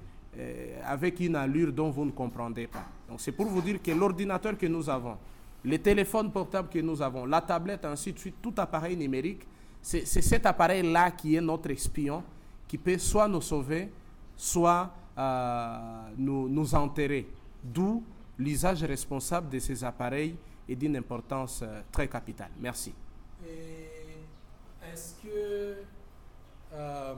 avec 0.85 1.21
une 1.21 1.35
allure 1.37 1.71
dont 1.71 1.89
vous 1.89 2.03
ne 2.05 2.11
comprendrez 2.11 2.67
pas. 2.67 2.85
Donc 3.07 3.21
c'est 3.21 3.31
pour 3.31 3.45
vous 3.45 3.61
dire 3.61 3.81
que 3.81 3.91
l'ordinateur 3.91 4.57
que 4.57 4.67
nous 4.67 4.89
avons, 4.89 5.17
les 5.63 5.79
téléphones 5.79 6.29
portables 6.31 6.69
que 6.69 6.79
nous 6.79 7.01
avons, 7.01 7.25
la 7.25 7.41
tablette, 7.41 7.85
ainsi 7.85 8.11
de 8.11 8.19
suite, 8.19 8.35
tout 8.41 8.53
appareil 8.57 8.97
numérique, 8.97 9.47
c'est 9.81 10.05
cet 10.05 10.45
appareil-là 10.45 11.11
qui 11.11 11.35
est 11.35 11.41
notre 11.41 11.69
espion, 11.71 12.23
qui 12.67 12.77
peut 12.77 12.97
soit 12.97 13.27
nous 13.27 13.41
sauver, 13.41 13.89
soit 14.35 14.91
euh, 15.17 15.77
nous, 16.17 16.47
nous 16.47 16.75
enterrer. 16.75 17.27
D'où 17.63 18.03
l'usage 18.37 18.83
responsable 18.83 19.49
de 19.49 19.59
ces 19.59 19.83
appareils 19.83 20.35
est 20.67 20.75
d'une 20.75 20.95
importance 20.95 21.61
euh, 21.63 21.81
très 21.91 22.07
capitale. 22.07 22.51
Merci. 22.59 22.93
Est-ce 24.91 25.13
que. 25.23 25.75
Euh, 26.73 27.15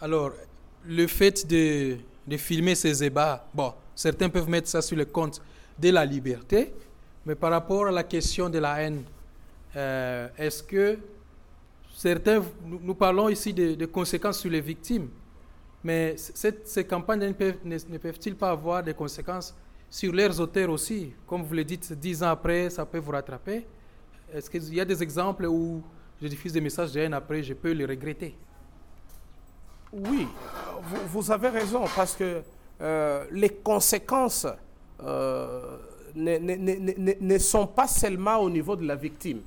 alors, 0.00 0.32
le 0.84 1.06
fait 1.06 1.46
de, 1.46 1.96
de, 2.26 2.36
filmer 2.36 2.74
ces 2.74 3.02
ébats, 3.02 3.46
bon, 3.54 3.72
certains 3.94 4.28
peuvent 4.28 4.48
mettre 4.48 4.68
ça 4.68 4.82
sur 4.82 4.96
le 4.96 5.06
compte 5.06 5.40
de 5.78 5.90
la 5.90 6.04
liberté, 6.04 6.74
mais 7.24 7.34
par 7.34 7.50
rapport 7.50 7.86
à 7.86 7.90
la 7.90 8.04
question 8.04 8.48
de 8.48 8.58
la 8.58 8.82
haine, 8.82 9.02
est-ce 10.38 10.62
que 10.62 10.98
certains, 11.96 12.42
nous, 12.64 12.94
parlons 12.94 13.28
ici 13.30 13.54
de, 13.54 13.86
conséquences 13.86 14.38
sur 14.40 14.50
les 14.50 14.60
victimes, 14.60 15.08
mais 15.82 16.14
ces 16.16 16.84
campagnes 16.84 17.32
ne 17.64 17.98
peuvent-ils 17.98 18.36
pas 18.36 18.50
avoir 18.50 18.82
des 18.82 18.92
conséquences 18.92 19.56
sur 19.88 20.12
leurs 20.12 20.38
auteurs 20.38 20.68
aussi? 20.70 21.12
Comme 21.26 21.42
vous 21.42 21.54
le 21.54 21.64
dites, 21.64 21.92
dix 21.94 22.22
ans 22.22 22.28
après, 22.28 22.68
ça 22.68 22.84
peut 22.84 22.98
vous 22.98 23.12
rattraper. 23.12 23.66
Est-ce 24.32 24.50
qu'il 24.50 24.74
y 24.74 24.80
a 24.80 24.84
des 24.84 25.02
exemples 25.02 25.46
où 25.46 25.82
je 26.20 26.28
diffuse 26.28 26.52
des 26.52 26.60
messages 26.60 26.92
de 26.92 27.00
haine 27.00 27.14
après, 27.14 27.42
je 27.42 27.54
peux 27.54 27.72
les 27.72 27.86
regretter? 27.86 28.36
Oui, 29.92 30.26
vous, 31.06 31.30
avez 31.30 31.48
raison, 31.48 31.84
parce 31.94 32.14
que 32.14 32.42
euh, 32.82 33.24
les 33.30 33.48
conséquences 33.48 34.46
euh, 35.02 35.78
ne, 36.14 37.38
sont 37.38 37.66
pas 37.66 37.86
seulement 37.86 38.36
au 38.38 38.50
niveau 38.50 38.76
de 38.76 38.84
la 38.86 38.96
victime. 38.96 39.40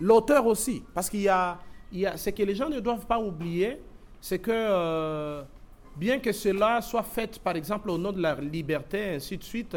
L'auteur 0.00 0.46
aussi, 0.46 0.82
parce 0.94 1.08
qu'il 1.08 1.22
y 1.22 1.28
a, 1.28 1.58
il 1.92 2.00
y 2.00 2.06
a, 2.06 2.16
ce 2.16 2.30
que 2.30 2.42
les 2.42 2.54
gens 2.54 2.68
ne 2.68 2.80
doivent 2.80 3.06
pas 3.06 3.18
oublier, 3.18 3.78
c'est 4.20 4.38
que 4.38 4.50
euh, 4.52 5.42
bien 5.96 6.18
que 6.18 6.32
cela 6.32 6.82
soit 6.82 7.02
fait, 7.02 7.38
par 7.38 7.56
exemple, 7.56 7.90
au 7.90 7.98
nom 7.98 8.12
de 8.12 8.20
la 8.20 8.34
liberté, 8.34 9.14
ainsi 9.14 9.36
de 9.36 9.42
suite, 9.42 9.76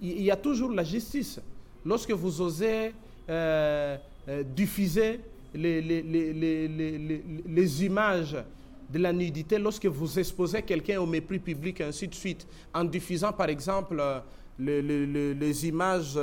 il, 0.00 0.22
y 0.22 0.30
a 0.30 0.36
toujours 0.36 0.70
la 0.70 0.84
justice. 0.84 1.40
Lorsque 1.84 2.12
vous 2.12 2.40
osez 2.40 2.92
euh, 3.28 3.96
euh, 4.28 4.42
diffuser 4.42 5.20
les, 5.54 5.80
les, 5.82 6.02
les, 6.02 7.22
les, 7.46 7.84
images 7.84 8.36
de 8.88 8.98
la 8.98 9.12
nudité, 9.12 9.58
lorsque 9.58 9.86
vous 9.86 10.18
exposez 10.18 10.62
quelqu'un 10.62 11.00
au 11.00 11.06
mépris 11.06 11.38
public, 11.38 11.80
ainsi 11.80 12.08
de 12.08 12.14
suite, 12.14 12.46
en 12.72 12.84
diffusant, 12.84 13.32
par 13.32 13.48
exemple, 13.48 14.02
les 14.58 15.66
images 15.68 16.18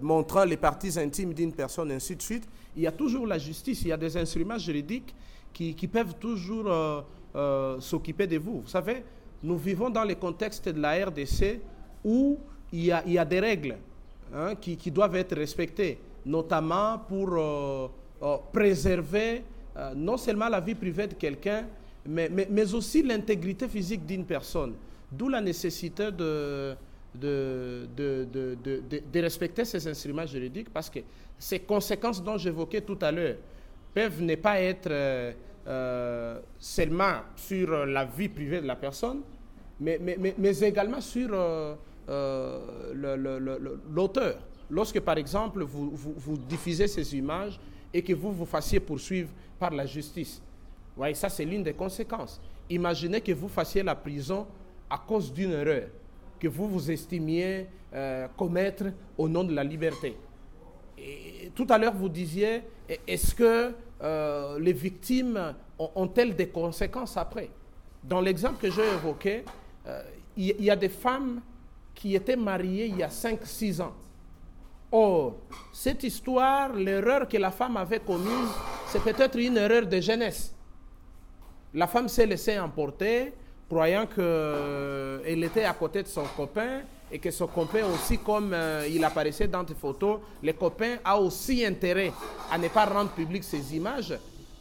montrant 0.00 0.44
les 0.44 0.56
parties 0.56 0.98
intimes 0.98 1.34
d'une 1.34 1.52
personne, 1.52 1.90
ainsi 1.92 2.14
de 2.16 2.22
suite, 2.22 2.48
il 2.76 2.82
y 2.82 2.86
a 2.86 2.92
toujours 2.92 3.26
la 3.26 3.38
justice, 3.38 3.82
il 3.82 3.88
y 3.88 3.92
a 3.92 3.96
des 3.96 4.16
instruments 4.16 4.58
juridiques 4.58 5.14
qui, 5.52 5.88
peuvent 5.88 6.14
toujours 6.18 6.70
euh, 6.70 7.00
euh, 7.34 7.80
s'occuper 7.80 8.26
de 8.26 8.38
vous. 8.38 8.60
Vous 8.62 8.68
savez, 8.68 9.02
nous 9.42 9.56
vivons 9.56 9.90
dans 9.90 10.04
le 10.04 10.14
contexte 10.14 10.68
de 10.68 10.80
la 10.80 11.04
RDC 11.06 11.60
où 12.04 12.38
il 12.72 12.84
y 12.84 12.92
a, 12.92 13.02
il 13.06 13.12
y 13.12 13.18
a 13.18 13.24
des 13.24 13.40
règles 13.40 13.76
hein, 14.34 14.54
qui, 14.54 14.90
doivent 14.90 15.16
être 15.16 15.36
respectées, 15.36 15.98
notamment 16.24 16.98
pour 16.98 17.30
euh, 17.32 17.88
préserver 18.52 19.42
non 19.96 20.16
seulement 20.16 20.48
la 20.48 20.60
vie 20.60 20.74
privée 20.74 21.06
de 21.06 21.14
quelqu'un, 21.14 21.64
mais, 22.06 22.28
mais, 22.28 22.74
aussi 22.74 23.02
l'intégrité 23.02 23.68
physique 23.68 24.04
d'une 24.04 24.24
personne. 24.24 24.74
D'où 25.10 25.28
la 25.28 25.40
nécessité 25.40 26.10
de, 26.10 26.74
de, 27.14 27.88
de, 27.96 28.26
de, 28.32 28.56
de, 29.12 29.20
respecter 29.20 29.64
ces 29.64 29.86
instruments 29.88 30.26
juridiques 30.26 30.70
parce 30.72 30.88
que 30.88 31.00
ces 31.38 31.58
conséquences 31.60 32.22
dont 32.22 32.38
j'évoquais 32.38 32.80
tout 32.82 32.98
à 33.00 33.10
l'heure 33.10 33.36
peuvent 33.92 34.22
ne 34.22 34.34
pas 34.36 34.60
être 34.60 34.88
euh, 34.90 35.32
euh, 35.66 36.40
seulement 36.58 37.22
sur 37.34 37.84
la 37.86 38.04
vie 38.04 38.28
privée 38.28 38.60
de 38.60 38.66
la 38.66 38.76
personne, 38.76 39.20
mais, 39.80 39.98
mais, 40.00 40.34
mais, 40.38 40.58
également 40.60 41.00
sur 41.00 41.30
euh, 41.32 41.74
l'auteur. 43.92 44.36
Lorsque, 44.70 45.00
par 45.00 45.18
exemple, 45.18 45.62
vous, 45.64 45.90
vous, 45.94 46.36
diffusez 46.36 46.86
ces 46.86 47.16
images 47.16 47.58
et 47.92 48.02
que 48.02 48.12
vous 48.12 48.30
vous 48.32 48.46
fassiez 48.46 48.78
poursuivre 48.78 49.30
par 49.58 49.70
la 49.72 49.84
justice, 49.84 50.40
voyez, 50.96 51.14
ça 51.14 51.28
c'est 51.28 51.44
l'une 51.44 51.64
des 51.64 51.72
conséquences. 51.74 52.40
Imaginez 52.68 53.20
que 53.20 53.32
vous 53.32 53.48
fassiez 53.48 53.82
la 53.82 53.96
prison 53.96 54.46
à 54.88 54.98
cause 54.98 55.32
d'une 55.32 55.52
erreur 55.52 55.88
que 56.40 56.48
vous 56.48 56.68
vous 56.68 56.90
estimiez 56.90 57.66
commettre 58.36 58.84
au 59.18 59.28
nom 59.28 59.44
de 59.44 59.52
la 59.52 59.64
liberté 59.64 60.16
tout 61.54 61.66
à 61.68 61.78
l'heure, 61.78 61.94
vous 61.94 62.08
disiez, 62.08 62.62
est-ce 63.06 63.34
que 63.34 63.74
euh, 64.02 64.58
les 64.58 64.72
victimes 64.72 65.54
ont-elles 65.78 66.34
des 66.36 66.48
conséquences 66.48 67.16
après? 67.16 67.50
Dans 68.02 68.20
l'exemple 68.20 68.60
que 68.60 68.70
j'ai 68.70 68.86
évoqué, 68.94 69.44
euh, 69.86 70.02
il 70.36 70.62
y, 70.62 70.70
a 70.70 70.76
des 70.76 70.88
femmes 70.88 71.40
qui 71.94 72.14
étaient 72.14 72.36
mariées 72.36 72.86
il 72.86 72.96
y 72.98 73.02
a 73.02 73.08
5-6 73.08 73.82
ans. 73.82 73.92
Or, 74.92 75.36
cette 75.72 76.02
histoire, 76.02 76.72
l'erreur 76.72 77.28
que 77.28 77.36
la 77.36 77.50
femme 77.50 77.76
avait 77.76 78.00
commise, 78.00 78.50
c'est 78.86 79.02
peut-être 79.02 79.38
une 79.38 79.56
erreur 79.56 79.86
de 79.86 80.00
jeunesse. 80.00 80.54
La 81.74 81.86
femme 81.86 82.08
s'est 82.08 82.26
laissée 82.26 82.58
emporter, 82.58 83.34
croyant 83.70 84.04
qu'elle 84.06 84.24
euh, 84.24 85.46
était 85.46 85.64
à 85.64 85.72
côté 85.74 86.02
de 86.02 86.08
son 86.08 86.24
copain 86.36 86.80
et 87.12 87.20
que 87.20 87.30
son 87.30 87.46
copain 87.46 87.84
aussi, 87.86 88.18
comme 88.18 88.52
euh, 88.52 88.84
il 88.90 89.02
apparaissait 89.04 89.46
dans 89.46 89.64
tes 89.64 89.74
photos, 89.74 90.18
le 90.42 90.52
copain 90.54 90.96
a 91.04 91.16
aussi 91.16 91.64
intérêt 91.64 92.10
à 92.50 92.58
ne 92.58 92.66
pas 92.66 92.84
rendre 92.84 93.10
public 93.10 93.44
ces 93.44 93.76
images. 93.76 94.12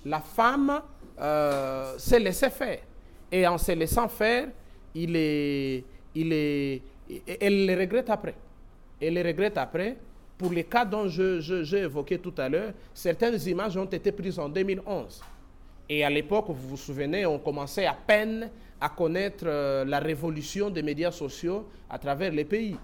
La 0.06 0.20
femme 0.20 0.80
euh, 1.20 1.98
s'est 1.98 2.20
laissée 2.20 2.51
faire. 2.51 2.80
Et 3.32 3.48
en 3.48 3.58
se 3.58 3.72
laissant 3.72 4.08
faire, 4.08 4.48
il 4.94 5.16
est, 5.16 5.84
il 6.13 6.32
est, 6.32 6.82
elle 7.42 7.66
le 7.66 7.80
regrette 7.80 8.12
après. 8.12 8.36
Elle 9.01 9.16
le 9.16 9.24
regrette 9.24 9.58
après. 9.58 9.98
Pour 10.38 10.51
les 10.51 10.63
cas 10.63 10.86
dont 10.86 11.08
j'ai 11.08 11.42
je, 11.42 11.75
évoqué 11.78 12.20
tout 12.20 12.34
à 12.38 12.48
l'heure, 12.48 12.74
certaines 12.94 13.39
images 13.48 13.75
ont 13.75 13.86
été 13.86 14.12
prises 14.12 14.38
en 14.38 14.50
2011. 14.50 15.22
Et 15.89 16.04
à 16.04 16.10
l'époque, 16.12 16.46
vous 16.50 16.70
vous 16.70 16.78
souvenez, 16.78 17.25
on 17.25 17.39
commençait 17.39 17.88
à 17.88 17.94
peine 17.94 18.50
à 18.81 18.89
connaître 18.89 19.45
euh, 19.48 19.86
la 19.86 20.00
révolution 20.00 20.69
des 20.69 20.81
médias 20.81 21.12
sociaux 21.12 21.67
à 21.89 21.98
travers 21.98 22.31
les 22.31 22.45
pays. 22.45 22.77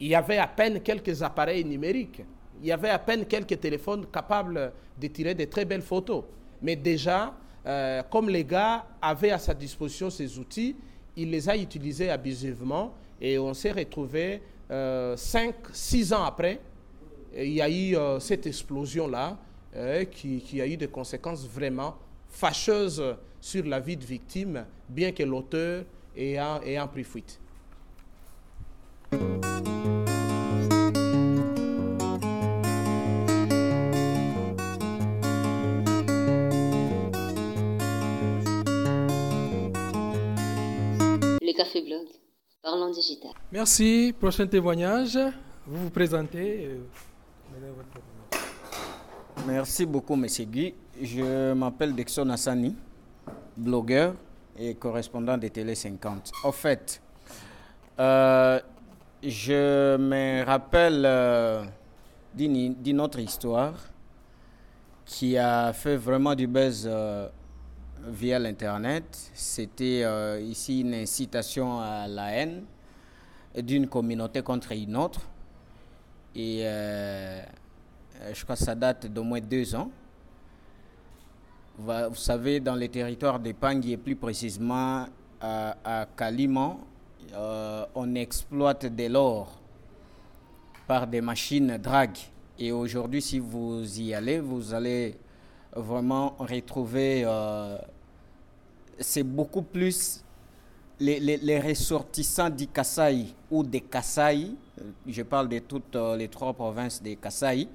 Il 0.00 0.08
y 0.08 0.14
avait 0.14 0.38
à 0.38 0.46
peine 0.46 0.80
quelques 0.80 1.22
appareils 1.22 1.64
numériques. 1.64 2.22
Il 2.60 2.66
y 2.66 2.72
avait 2.72 2.90
à 2.90 2.98
peine 2.98 3.26
quelques 3.26 3.58
téléphones 3.60 4.06
capables 4.06 4.72
de 5.00 5.06
tirer 5.08 5.34
de 5.34 5.44
très 5.44 5.64
belles 5.64 5.82
photos. 5.82 6.24
Mais 6.62 6.76
déjà, 6.76 7.34
euh, 7.66 8.02
comme 8.10 8.28
les 8.28 8.44
gars 8.44 8.84
avaient 9.00 9.30
à 9.30 9.38
sa 9.38 9.54
disposition 9.54 10.10
ces 10.10 10.38
outils, 10.38 10.76
il 11.16 11.30
les 11.30 11.48
a 11.48 11.56
utilisés 11.56 12.10
abusivement 12.10 12.94
et 13.20 13.38
on 13.38 13.54
s'est 13.54 13.72
retrouvé 13.72 14.42
euh, 14.70 15.16
5, 15.16 15.54
6 15.72 16.12
ans 16.12 16.24
après. 16.24 16.60
il 17.36 17.52
y 17.52 17.60
a 17.60 17.68
eu 17.68 17.96
euh, 17.96 18.18
cette 18.18 18.46
explosion-là 18.46 19.38
qui, 20.10 20.60
a 20.60 20.66
eu 20.66 20.76
des 20.76 20.88
conséquences 20.88 21.46
vraiment 21.48 21.96
fâcheuses 22.32 23.16
sur 23.40 23.64
la 23.66 23.78
vie 23.78 23.96
de 23.96 24.04
victime, 24.04 24.64
bien 24.88 25.12
que 25.12 25.22
l'auteur 25.22 25.84
ait, 26.16 26.32
ait 26.64 26.78
pris 26.90 27.04
fuite. 27.04 27.38
Les 41.42 41.54
cafés 41.54 41.82
blog, 41.82 42.06
parlons 42.62 42.90
digital. 42.90 43.32
Merci. 43.52 44.14
Prochain 44.18 44.46
témoignage. 44.46 45.18
Vous 45.66 45.84
vous 45.84 45.90
présentez. 45.90 46.66
Euh, 46.66 46.78
Merci 49.46 49.84
beaucoup, 49.86 50.14
M. 50.14 50.26
Guy. 50.26 50.74
Je 51.02 51.52
m'appelle 51.52 51.96
Dexon 51.96 52.30
Hassani 52.30 52.76
blogueur 53.56 54.14
et 54.56 54.76
correspondant 54.76 55.36
de 55.36 55.48
Télé 55.48 55.74
50. 55.74 56.30
En 56.44 56.52
fait, 56.52 57.02
euh, 57.98 58.60
je 59.20 59.96
me 59.96 60.44
rappelle 60.44 61.02
euh, 61.04 61.64
d'une 62.32 63.00
autre 63.00 63.18
histoire 63.18 63.74
qui 65.04 65.36
a 65.36 65.72
fait 65.72 65.96
vraiment 65.96 66.36
du 66.36 66.46
buzz 66.46 66.86
euh, 66.88 67.28
via 68.06 68.38
l'Internet. 68.38 69.32
C'était 69.34 70.04
ici 70.40 70.82
une 70.82 70.94
incitation 70.94 71.80
à 71.80 72.06
la 72.06 72.30
haine 72.30 72.62
d'une 73.60 73.88
communauté 73.88 74.40
contre 74.42 74.70
une 74.70 74.96
autre. 74.96 75.22
Et 76.36 76.60
je 76.62 78.44
crois 78.44 78.54
que 78.54 78.62
ça 78.62 78.76
date 78.76 79.08
d'au 79.08 79.24
moins 79.24 79.40
deux 79.40 79.74
ans 79.74 79.90
vous 81.78 82.14
savez, 82.14 82.60
dans 82.60 82.74
les 82.74 82.88
territoires 82.88 83.40
de 83.40 83.52
Pangui 83.52 83.92
et 83.92 83.96
plus 83.96 84.16
précisément 84.16 85.06
à, 85.40 85.76
à 85.84 86.06
euh, 87.34 87.86
on 87.94 88.14
exploite 88.14 88.86
de 88.86 89.06
l'or 89.06 89.58
par 90.86 91.06
des 91.06 91.20
machines 91.20 91.78
drag. 91.78 92.10
Et 92.58 92.72
aujourd'hui, 92.72 93.22
si 93.22 93.38
vous 93.38 93.82
y 94.00 94.12
allez, 94.12 94.38
vous 94.38 94.74
allez 94.74 95.16
vraiment 95.74 96.36
retrouver, 96.38 97.22
euh, 97.24 97.78
c'est 98.98 99.22
beaucoup 99.22 99.62
plus 99.62 100.22
les, 101.00 101.18
les, 101.18 101.60
ressortissants 101.60 102.50
du 102.50 102.66
Kasaï 102.68 103.34
ou 103.50 103.64
des 103.64 103.80
Kasaï, 103.80 104.54
je 105.06 105.22
parle 105.22 105.48
de 105.48 105.58
toutes 105.60 105.96
euh, 105.96 106.16
les 106.16 106.28
trois 106.28 106.52
provinces 106.52 107.02
des 107.02 107.16
Kasaï, 107.16 107.66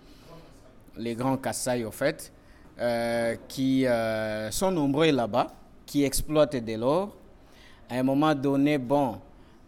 les 0.96 1.16
grands 1.16 1.38
Kasaï 1.38 1.84
au 1.84 1.92
fait, 1.92 2.32
qui 3.48 3.88
euh, 3.88 4.52
sont 4.52 4.72
nombreux 4.72 5.12
là-bas, 5.12 5.48
qui 5.86 6.04
exploitent 6.04 6.64
de 6.64 6.76
l'or. 6.76 7.16
À 7.90 7.96
un 7.96 8.04
moment 8.04 8.36
donné, 8.36 8.78
bon, 8.78 9.18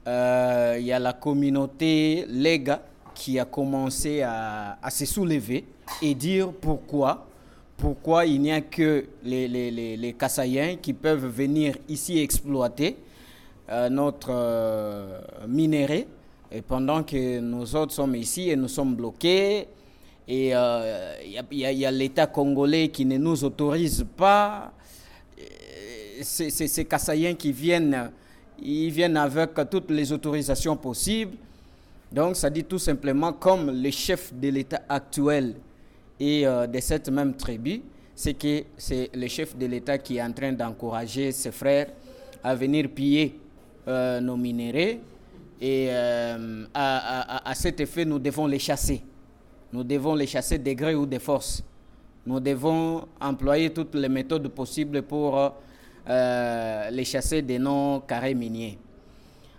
euh, 0.07 0.77
il 0.79 0.85
y 0.85 0.91
a 0.91 0.99
la 0.99 1.13
communauté 1.13 2.25
Lega 2.27 2.81
qui 3.15 3.39
a 3.39 3.45
commencé 3.45 4.21
à, 4.21 4.77
se 4.89 5.05
soulever 5.05 5.65
et 6.01 6.13
dire 6.13 6.51
pourquoi, 6.53 7.25
pourquoi 7.77 8.25
il 8.25 8.41
n'y 8.41 8.51
a 8.51 8.61
que 8.61 9.05
les, 9.23 9.47
les, 9.47 10.15
qui 10.81 10.93
peuvent 10.93 11.25
venir 11.25 11.75
ici 11.87 12.19
exploiter 12.19 12.97
notre 13.91 15.21
minerai, 15.47 16.07
et 16.51 16.61
pendant 16.61 17.03
que 17.03 17.39
nous 17.39 17.75
autres 17.75 17.93
sommes 17.93 18.15
ici 18.15 18.49
et 18.49 18.55
nous 18.55 18.67
sommes 18.67 18.95
bloqués, 18.95 19.67
et 20.31 20.49
il 20.49 20.53
euh, 20.53 21.15
y 21.51 21.85
a, 21.85 21.91
l'État 21.91 22.27
congolais 22.27 22.89
qui 22.89 23.03
ne 23.03 23.17
nous 23.17 23.43
autorise 23.43 24.05
pas. 24.15 24.71
Ces, 26.21 26.51
ces, 26.51 26.85
Kassaïens 26.85 27.33
qui 27.33 27.51
viennent, 27.51 28.11
ils 28.61 28.91
viennent 28.91 29.17
avec 29.17 29.49
toutes 29.71 29.89
les 29.89 30.11
autorisations 30.11 30.77
possibles. 30.77 31.35
Donc 32.11 32.35
ça 32.35 32.51
dit 32.51 32.63
tout 32.63 32.77
simplement 32.77 33.33
comme 33.33 33.71
le 33.81 33.89
chef 33.89 34.31
de 34.31 34.49
l'État 34.49 34.81
actuel 34.87 35.55
et 36.19 36.45
euh, 36.45 36.67
de 36.67 36.79
cette 36.79 37.09
même 37.09 37.33
tribu, 37.33 37.81
c'est 38.13 38.35
que 38.35 38.65
c'est 38.77 39.09
le 39.15 39.27
chef 39.27 39.57
de 39.57 39.65
l'État 39.65 39.97
qui 39.97 40.17
est 40.17 40.21
en 40.21 40.31
train 40.31 40.51
d'encourager 40.51 41.31
ses 41.31 41.51
frères 41.51 41.87
à 42.43 42.53
venir 42.53 42.87
piller 42.93 43.39
euh, 43.87 44.19
nos 44.19 44.37
minéraux. 44.37 44.99
Et 45.59 45.89
à, 45.91 47.51
cet 47.53 47.79
effet, 47.81 48.05
nous 48.05 48.19
devons 48.19 48.47
les 48.47 48.59
chasser. 48.59 49.01
Nous 49.71 49.83
devons 49.83 50.15
les 50.15 50.25
chasser 50.25 50.57
des 50.57 50.73
gré 50.75 50.95
ou 50.95 51.05
des 51.05 51.19
forces. 51.19 51.63
Nous 52.25 52.39
devons 52.39 53.07
employer 53.21 53.71
toutes 53.71 53.93
les 53.95 54.09
méthodes 54.09 54.47
possibles 54.47 55.03
pour 55.03 55.53
euh, 56.09 56.89
les 56.89 57.05
chasser 57.05 57.43
des 57.43 57.59
non-carrés 57.59 58.33
miniers. 58.33 58.79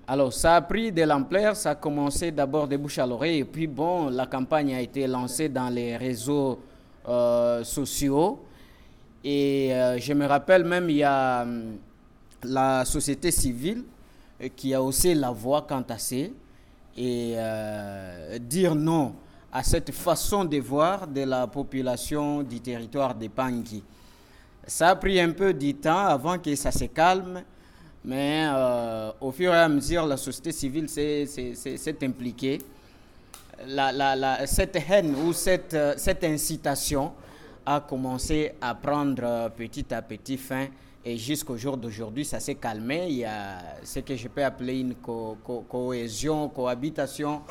Alors, 0.08 0.32
ça 0.32 0.56
a 0.56 0.60
pris 0.62 0.90
de 0.90 1.02
l'ampleur, 1.02 1.54
ça 1.54 1.70
a 1.70 1.74
commencé 1.76 2.32
d'abord 2.32 2.66
de 2.66 2.76
bouche 2.76 2.98
à 2.98 3.06
l'oreille, 3.06 3.38
et 3.38 3.44
puis 3.44 3.68
bon, 3.68 4.08
la 4.08 4.26
campagne 4.26 4.74
a 4.74 4.80
été 4.80 5.06
lancée 5.06 5.48
dans 5.48 5.68
les 5.68 5.96
réseaux 5.96 6.58
euh, 7.08 7.62
sociaux. 7.62 8.40
Et 9.22 9.72
euh, 9.72 9.98
je 9.98 10.12
me 10.12 10.26
rappelle 10.26 10.64
même, 10.64 10.90
il 10.90 10.96
y 10.96 11.04
a 11.04 11.42
hum, 11.42 11.76
la 12.42 12.84
société 12.84 13.30
civile 13.30 13.84
qui 14.56 14.74
a 14.74 14.82
aussi 14.82 15.14
la 15.14 15.30
voix 15.30 15.66
quant 15.68 15.84
à 15.88 15.96
et 16.96 17.36
dire 18.40 18.74
non 18.74 19.14
à 19.52 19.62
cette 19.62 19.90
façon 19.92 20.44
de 20.44 20.58
voir 20.58 21.06
de 21.06 21.22
la 21.22 21.46
population 21.46 22.42
du 22.42 22.60
territoire 22.60 23.14
de 23.14 23.28
Pangui. 23.28 23.82
Ça 24.66 24.90
a 24.90 24.96
pris 24.96 25.18
un 25.20 25.30
peu 25.32 25.52
de 25.52 25.72
temps 25.72 26.06
avant 26.06 26.38
que 26.38 26.54
ça 26.54 26.70
se 26.70 26.84
calme, 26.84 27.42
mais 28.04 28.46
euh, 28.48 29.10
au 29.20 29.32
fur 29.32 29.52
et 29.52 29.58
à 29.58 29.68
mesure, 29.68 30.06
la 30.06 30.16
société 30.16 30.52
civile 30.52 30.88
s'est 30.88 31.96
impliquée. 32.02 32.60
Cette 34.46 34.76
haine 34.88 35.14
ou 35.16 35.32
cette, 35.32 35.76
cette 35.96 36.24
incitation 36.24 37.12
a 37.66 37.80
commencé 37.80 38.52
à 38.60 38.74
prendre 38.74 39.50
petit 39.56 39.92
à 39.92 40.00
petit 40.00 40.38
fin 40.38 40.66
et 41.04 41.16
jusqu'au 41.16 41.56
jour 41.56 41.76
d'aujourd'hui, 41.76 42.24
ça 42.24 42.40
s'est 42.40 42.54
calmé. 42.54 43.06
Il 43.08 43.16
y 43.18 43.24
a 43.24 43.58
ce 43.82 44.00
que 44.00 44.16
je 44.16 44.28
peux 44.28 44.44
appeler 44.44 44.80
une 44.80 44.94
cohésion, 45.68 46.48
cohabitation 46.48 47.42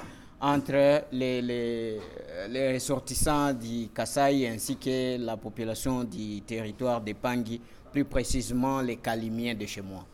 entre 0.41 1.03
les, 1.11 1.41
les, 1.41 1.99
les, 2.47 2.73
ressortissants 2.73 3.53
du 3.53 3.89
Kasaï 3.93 4.47
ainsi 4.47 4.77
que 4.77 5.17
la 5.17 5.35
population 5.35 6.03
du 6.03 6.41
territoire 6.41 7.01
de 7.01 7.13
Pangui, 7.13 7.59
plus 7.91 8.05
précisément 8.05 8.81
les 8.81 8.95
Kalimiens 8.97 9.53
de 9.55 9.65
chez 9.65 9.81
moi. 9.81 10.05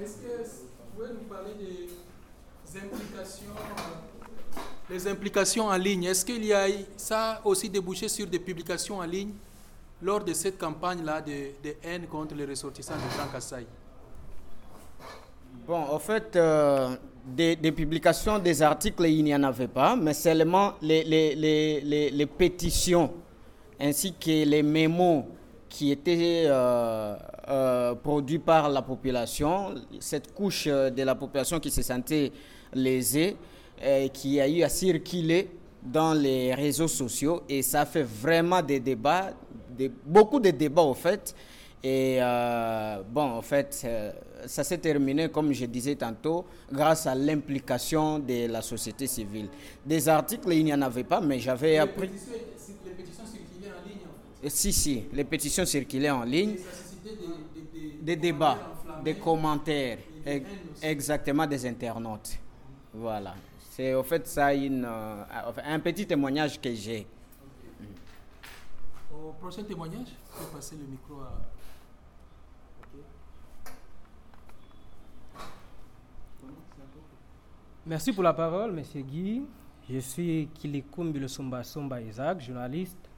Est-ce 0.00 0.16
que 0.16 0.42
vous 0.42 0.96
pouvez 0.96 1.08
nous 1.14 1.28
parler 1.28 1.52
des 1.58 2.78
implications 2.78 3.52
Les 4.90 5.08
implications 5.08 5.66
en 5.66 5.76
ligne, 5.76 6.04
est-ce 6.04 6.24
qu'il 6.24 6.44
y 6.44 6.52
a 6.52 6.66
ça 6.96 7.40
aussi 7.44 7.68
débouché 7.68 8.08
sur 8.08 8.26
des 8.26 8.38
publications 8.38 8.98
en 8.98 9.04
ligne 9.04 9.32
lors 10.00 10.22
de 10.22 10.32
cette 10.34 10.58
campagne-là 10.58 11.20
de, 11.20 11.50
de 11.64 11.74
haine 11.82 12.06
contre 12.06 12.34
les 12.34 12.44
ressortissants 12.44 12.94
de 12.94 13.16
Grand 13.16 13.28
Kassai 13.32 13.66
Bon, 15.66 15.76
en 15.82 15.98
fait, 15.98 16.36
euh, 16.36 16.94
des, 17.24 17.56
publications, 17.72 18.38
des 18.38 18.62
articles, 18.62 19.06
il 19.06 19.24
n'y 19.24 19.34
en 19.34 19.42
avait 19.44 19.68
pas, 19.68 19.96
mais 19.96 20.14
seulement 20.14 20.74
les, 20.82 21.02
les, 21.04 22.10
les, 22.10 22.26
pétitions 22.26 23.10
ainsi 23.80 24.12
que 24.14 24.44
les 24.44 24.62
mémos 24.62 25.24
qui 25.68 25.90
étaient 25.90 26.44
euh, 26.46 27.16
euh, 27.48 27.94
produits 27.94 28.38
par 28.38 28.68
la 28.68 28.82
population, 28.82 29.74
cette 29.98 30.32
couche 30.34 30.66
euh, 30.68 30.90
de 30.90 31.02
la 31.02 31.14
population 31.14 31.58
qui 31.58 31.70
se 31.70 31.82
sentait 31.82 32.30
lésée, 32.72 33.36
et 33.84 34.08
qui 34.10 34.40
a 34.40 34.48
eu 34.48 34.62
à 34.62 34.68
circuler 34.68 35.50
dans 35.82 36.14
les 36.14 36.54
réseaux 36.54 36.88
sociaux 36.88 37.42
et 37.48 37.60
ça 37.60 37.82
a 37.82 37.86
fait 37.86 38.04
vraiment 38.04 38.62
des 38.62 38.78
débats, 38.78 39.32
beaucoup 40.06 40.38
de 40.38 40.50
débats 40.50 40.82
au 40.82 40.94
fait. 40.94 41.34
Et 41.86 42.16
euh, 42.18 43.02
bon, 43.06 43.20
en 43.36 43.42
fait, 43.42 43.86
ça 44.46 44.64
s'est 44.64 44.78
terminé, 44.78 45.28
comme 45.28 45.52
je 45.52 45.66
disais 45.66 45.94
tantôt, 45.96 46.46
grâce 46.72 47.06
à 47.06 47.14
l'implication 47.14 48.18
de 48.18 48.46
la 48.50 48.62
société 48.62 49.06
civile. 49.06 49.48
Des 49.84 50.08
articles, 50.08 50.50
il 50.54 50.64
n'y 50.64 50.72
en 50.72 50.80
avait 50.80 51.04
pas, 51.04 51.20
mais 51.20 51.38
j'avais 51.38 51.76
appris. 51.76 52.08
Les 52.08 52.92
pétitions 52.94 53.26
circulaient 53.26 53.70
en 53.70 53.84
ligne, 53.86 53.98
en 54.06 54.46
Euh, 54.46 54.48
Si, 54.48 54.72
si, 54.72 55.04
les 55.12 55.24
pétitions 55.24 55.66
circulaient 55.66 56.08
en 56.10 56.24
ligne. 56.24 56.56
Ça 56.56 56.62
des, 57.04 57.10
des- 57.10 57.80
des- 57.90 57.96
des 58.00 58.16
débats, 58.16 58.58
des 59.04 59.14
commentaires, 59.16 59.98
Et 60.26 60.42
exactement 60.80 61.46
des 61.46 61.66
internautes. 61.66 62.38
Voilà. 62.94 63.34
C'est 63.72 63.92
au 63.92 64.02
fait 64.02 64.26
ça 64.26 64.54
une, 64.54 64.86
euh, 64.86 65.22
un 65.66 65.80
petit 65.80 66.06
témoignage 66.06 66.58
que 66.58 66.74
j'ai. 66.74 67.06
Au 69.12 69.32
prochain 69.32 69.64
témoignage, 69.64 70.08
je 70.34 70.44
vais 70.44 70.50
passer 70.50 70.76
le 70.76 70.84
micro 70.90 71.20
à. 71.20 71.42
Merci 77.86 78.14
pour 78.14 78.22
la 78.22 78.32
parole, 78.32 78.72
Monsieur 78.72 79.02
Guy. 79.02 79.42
Je 79.90 79.98
suis 79.98 80.48
Kilikumbi 80.54 81.28
Somba 81.28 81.62
Somba 81.62 82.00
Isaac, 82.00 82.40
journaliste 82.40 83.10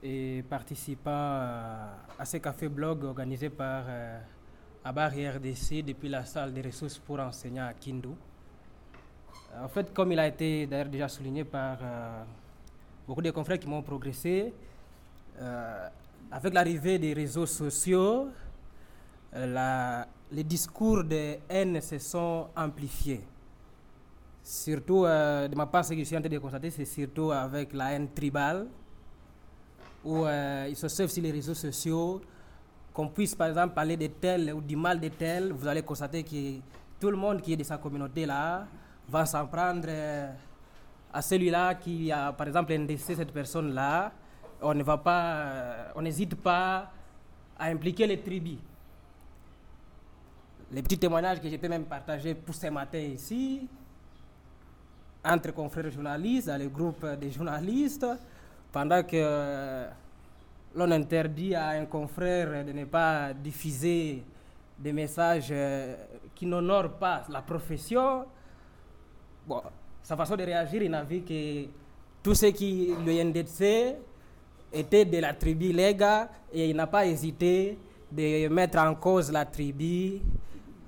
et 0.00 0.44
participant 0.48 1.10
à, 1.10 1.96
à 2.16 2.24
ce 2.24 2.36
café 2.36 2.68
blog 2.68 3.02
organisé 3.02 3.50
par 3.50 3.82
euh, 3.88 4.20
Abari 4.84 5.28
RDC 5.28 5.82
depuis 5.84 6.08
la 6.08 6.24
salle 6.24 6.52
des 6.54 6.62
ressources 6.62 6.96
pour 6.98 7.18
enseignants 7.18 7.66
à 7.66 7.72
Kindu. 7.74 8.10
En 9.60 9.66
fait, 9.66 9.92
comme 9.92 10.12
il 10.12 10.18
a 10.20 10.28
été 10.28 10.64
d'ailleurs 10.68 10.86
déjà 10.88 11.08
souligné 11.08 11.42
par 11.42 11.78
euh, 11.82 12.22
beaucoup 13.08 13.20
de 13.22 13.32
confrères 13.32 13.58
qui 13.58 13.66
m'ont 13.66 13.82
progressé, 13.82 14.54
euh, 15.40 15.88
avec 16.30 16.54
l'arrivée 16.54 17.00
des 17.00 17.14
réseaux 17.14 17.46
sociaux, 17.46 18.28
euh, 19.34 20.04
les 20.30 20.44
discours 20.44 21.02
de 21.02 21.38
haine 21.48 21.80
se 21.80 21.98
sont 21.98 22.46
amplifiés. 22.54 23.22
Surtout, 24.42 25.04
euh, 25.04 25.46
de 25.46 25.54
ma 25.54 25.66
part, 25.66 25.84
ce 25.84 25.94
que 25.94 26.00
je 26.00 26.04
suis 26.04 26.16
en 26.16 26.20
train 26.20 26.28
de 26.28 26.38
constater, 26.38 26.70
c'est 26.70 26.84
surtout 26.84 27.30
avec 27.30 27.72
la 27.72 27.92
haine 27.92 28.08
tribale, 28.12 28.66
où 30.04 30.24
euh, 30.26 30.66
ils 30.68 30.76
se 30.76 30.88
servent 30.88 31.10
sur 31.10 31.22
les 31.22 31.30
réseaux 31.30 31.54
sociaux, 31.54 32.20
qu'on 32.92 33.08
puisse 33.08 33.34
par 33.36 33.48
exemple 33.48 33.74
parler 33.74 33.96
de 33.96 34.08
tel 34.08 34.52
ou 34.52 34.60
du 34.60 34.74
mal 34.76 34.98
de 34.98 35.08
tel, 35.08 35.52
vous 35.52 35.66
allez 35.66 35.82
constater 35.82 36.24
que 36.24 36.58
tout 37.00 37.10
le 37.10 37.16
monde 37.16 37.40
qui 37.40 37.52
est 37.52 37.56
de 37.56 37.62
sa 37.62 37.78
communauté 37.78 38.26
là 38.26 38.66
va 39.08 39.24
s'en 39.24 39.46
prendre 39.46 39.86
euh, 39.88 40.30
à 41.12 41.22
celui-là 41.22 41.76
qui 41.76 42.10
a 42.10 42.32
par 42.32 42.48
exemple 42.48 42.72
indexé 42.72 43.14
cette 43.14 43.32
personne-là. 43.32 44.12
On 44.60 44.74
ne 44.74 44.82
va 44.82 44.98
pas, 44.98 45.92
on 45.94 46.02
n'hésite 46.02 46.34
pas 46.34 46.90
à 47.58 47.66
impliquer 47.66 48.06
les 48.08 48.20
tribus. 48.20 48.58
Les 50.72 50.82
petits 50.82 50.98
témoignages 50.98 51.40
que 51.40 51.48
j'ai 51.48 51.58
pu 51.58 51.68
même 51.68 51.84
partager 51.84 52.34
pour 52.34 52.54
ce 52.54 52.66
matin 52.68 52.98
ici, 52.98 53.68
entre 55.24 55.52
confrères 55.52 55.90
journalistes, 55.90 56.48
dans 56.48 56.58
le 56.58 56.68
groupe 56.68 57.06
des 57.20 57.30
journalistes, 57.30 58.06
pendant 58.72 59.02
que 59.02 59.10
euh, 59.14 59.86
l'on 60.74 60.90
interdit 60.90 61.54
à 61.54 61.68
un 61.70 61.84
confrère 61.86 62.64
de 62.64 62.72
ne 62.72 62.84
pas 62.84 63.32
diffuser 63.32 64.22
des 64.78 64.92
messages 64.92 65.48
euh, 65.50 65.94
qui 66.34 66.46
n'honorent 66.46 66.98
pas 66.98 67.24
la 67.28 67.42
profession. 67.42 68.24
Sa 70.02 70.16
façon 70.16 70.36
de 70.36 70.42
réagir, 70.42 70.82
il 70.82 70.94
a 70.94 71.04
vu 71.04 71.20
que 71.20 71.66
tout 72.22 72.34
ce 72.34 72.46
qui 72.46 72.92
lui 73.04 73.20
indexait 73.20 73.98
était 74.72 75.04
de 75.04 75.18
la 75.18 75.34
tribu 75.34 75.72
Lega 75.72 76.28
et 76.52 76.70
il 76.70 76.76
n'a 76.76 76.86
pas 76.86 77.06
hésité 77.06 77.78
de 78.10 78.48
mettre 78.48 78.78
en 78.78 78.94
cause 78.94 79.30
la 79.30 79.44
tribu. 79.44 80.20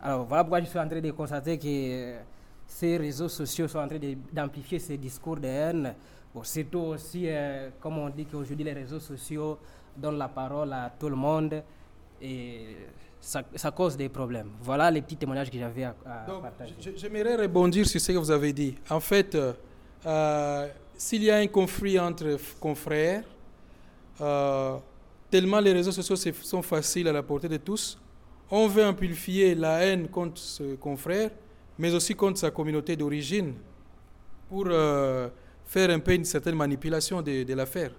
Alors 0.02 0.24
voilà 0.24 0.44
pourquoi 0.44 0.60
je 0.60 0.66
suis 0.66 0.78
en 0.78 0.88
train 0.88 1.00
de 1.00 1.10
constater 1.10 1.58
que 1.58 1.66
euh, 1.66 2.18
ces 2.66 2.96
réseaux 2.96 3.28
sociaux 3.28 3.68
sont 3.68 3.78
en 3.78 3.88
train 3.88 3.98
d'amplifier 4.32 4.78
ces 4.78 4.96
discours 4.96 5.36
de 5.36 5.46
haine. 5.48 5.94
Bon, 6.34 6.42
surtout 6.42 6.78
aussi, 6.80 7.24
euh, 7.28 7.70
comme 7.80 7.98
on 7.98 8.08
dit 8.08 8.26
qu'aujourd'hui 8.26 8.64
les 8.64 8.72
réseaux 8.72 8.98
sociaux 9.00 9.58
donnent 9.96 10.18
la 10.18 10.28
parole 10.28 10.72
à 10.72 10.90
tout 10.98 11.08
le 11.08 11.14
monde 11.16 11.62
et 12.20 12.76
ça, 13.20 13.42
ça 13.54 13.70
cause 13.70 13.96
des 13.96 14.08
problèmes. 14.08 14.50
Voilà 14.60 14.90
les 14.90 15.00
petits 15.02 15.16
témoignages 15.16 15.50
que 15.50 15.58
j'avais 15.58 15.84
à, 15.84 15.94
à 16.04 16.26
Donc, 16.26 16.42
partager. 16.42 16.74
j'aimerais 16.96 17.36
rebondir 17.36 17.86
sur 17.86 18.00
ce 18.00 18.12
que 18.12 18.18
vous 18.18 18.30
avez 18.30 18.52
dit. 18.52 18.74
En 18.90 18.98
fait, 19.00 19.34
euh, 19.36 19.52
euh, 20.06 20.68
s'il 20.96 21.22
y 21.22 21.30
a 21.30 21.36
un 21.36 21.46
conflit 21.46 21.98
entre 22.00 22.36
confrères, 22.58 23.22
tellement 25.30 25.60
les 25.60 25.72
réseaux 25.72 25.92
sociaux 25.92 26.16
sont 26.16 26.62
faciles 26.62 27.08
à 27.08 27.12
la 27.12 27.22
portée 27.22 27.48
de 27.48 27.56
tous, 27.56 27.98
on 28.50 28.66
veut 28.68 28.84
amplifier 28.84 29.54
la 29.54 29.80
haine 29.84 30.08
contre 30.08 30.38
ce 30.38 30.74
confrère, 30.76 31.30
mais 31.78 31.92
aussi 31.94 32.14
contre 32.14 32.38
sa 32.38 32.50
communauté 32.50 32.96
d'origine, 32.96 33.54
pour 34.48 34.66
euh, 34.68 35.28
faire 35.66 35.90
un 35.90 35.98
peu 35.98 36.14
une 36.14 36.24
certaine 36.24 36.54
manipulation 36.54 37.22
de, 37.22 37.52
l'affaire. 37.54 37.90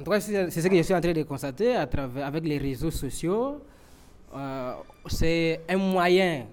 En 0.00 0.02
tout 0.02 0.10
cas, 0.10 0.20
c'est 0.20 0.50
ce 0.50 0.66
que 0.68 0.76
je 0.76 0.82
suis 0.82 0.94
en 0.94 1.00
train 1.00 1.12
de 1.12 1.22
constater 1.22 1.76
avec 1.76 2.44
les 2.44 2.58
réseaux 2.58 2.90
sociaux. 2.90 3.60
Euh, 4.34 4.72
c'est 5.06 5.60
un 5.68 5.76
moyen 5.76 6.46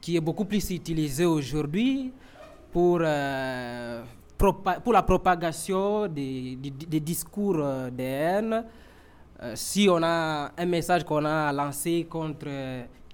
qui 0.00 0.16
est 0.16 0.20
beaucoup 0.20 0.44
plus 0.44 0.70
utilisé 0.70 1.24
aujourd'hui 1.24 2.12
pour, 2.70 2.98
euh, 3.00 4.02
pour 4.36 4.92
la 4.92 5.02
propagation 5.02 6.06
des, 6.06 6.56
discours 7.00 7.56
de 7.56 8.02
haine. 8.02 8.64
Si 9.54 9.86
on 9.90 10.02
a 10.02 10.52
un 10.56 10.66
message 10.66 11.04
qu'on 11.04 11.24
a 11.24 11.50
lancé 11.52 12.06
contre 12.08 12.48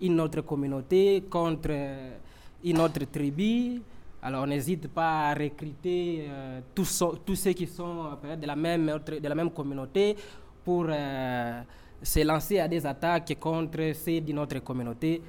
une 0.03 0.21
autre 0.21 0.43
communauté, 0.43 1.25
contre 1.31 1.71
une 2.65 2.81
autre 2.81 3.05
tribu, 3.11 3.81
alors 4.23 4.45
on 4.45 4.47
n'hésite 4.47 4.89
pas 4.89 5.31
à 5.31 5.35
recruter 5.35 6.27
euh, 6.29 6.61
tous, 6.75 7.05
ceux 7.35 7.53
qui 7.53 7.67
sont 7.67 8.07
euh, 8.25 8.37
de 8.37 8.47
la 8.47 8.55
même, 8.57 8.87
de 9.21 9.29
la 9.29 9.35
même 9.35 9.51
communauté 9.51 10.15
pour 10.65 10.87
euh, 10.89 11.61
se 12.03 12.21
lancer 12.25 12.61
à 12.61 12.69
des 12.69 12.85
attaques 12.87 13.37
contre 13.41 13.93
ceux 13.95 14.21
d'une 14.21 14.39
autre 14.39 14.59
communauté. 14.61 15.21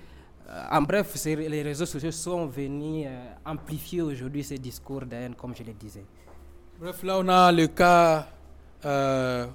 En 0.72 0.82
bref, 0.82 1.16
les 1.26 1.62
réseaux 1.64 1.86
sociaux 1.86 2.12
sont 2.12 2.46
venus 2.48 3.08
amplifier 3.46 4.02
aujourd'hui 4.02 4.44
ces 4.44 4.58
discours 4.58 5.06
de 5.06 5.16
haine, 5.16 5.36
comme 5.36 5.56
je 5.56 5.64
le 5.64 5.74
disais. 5.74 6.04
Bref, 6.80 7.02
là, 7.04 7.18
on 7.20 7.28
a 7.30 7.52
le 7.52 7.68
cas 7.68 8.28
euh, 8.86 9.48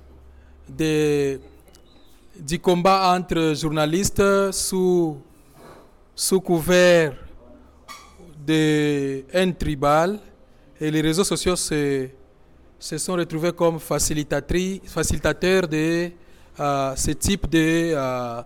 de- 0.68 1.38
du 2.38 2.58
combat 2.60 3.16
entre 3.18 3.54
journalistes 3.54 4.52
sous, 4.52 5.18
sous 6.14 6.40
couvert 6.40 7.14
de 8.46 9.24
haine 9.32 9.54
tribale 9.54 10.18
et 10.80 10.90
les 10.90 11.00
réseaux 11.00 11.24
sociaux 11.24 11.56
se, 11.56 12.08
se 12.78 12.98
sont 12.98 13.14
retrouvés 13.14 13.52
comme 13.52 13.78
facilitateurs 13.80 15.66
de 15.68 16.10
euh, 16.60 16.96
ce 16.96 17.10
type 17.12 17.48
de, 17.48 17.92
euh, 17.94 18.42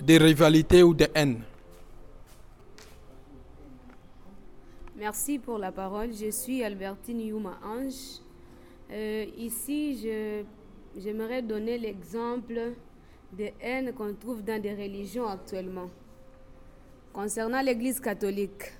de 0.00 0.14
rivalité 0.18 0.82
ou 0.82 0.94
de 0.94 1.06
haine. 1.14 1.42
Merci 4.96 5.38
pour 5.38 5.58
la 5.58 5.72
parole. 5.72 6.10
Je 6.12 6.30
suis 6.30 6.62
Albertine 6.62 7.20
Yuma 7.20 7.58
Ange. 7.64 8.20
Euh, 8.90 9.24
ici, 9.38 10.08
j'aimerais 10.96 11.42
donner 11.42 11.78
l'exemple 11.78 12.74
de 13.32 13.48
haine 13.60 13.92
qu'on 13.94 14.14
trouve 14.14 14.42
dans 14.42 14.60
des 14.60 14.74
religions 14.74 15.26
actuellement. 15.26 15.88
Concernant 17.12 17.62
l'Église 17.62 18.00
catholique, 18.00 18.72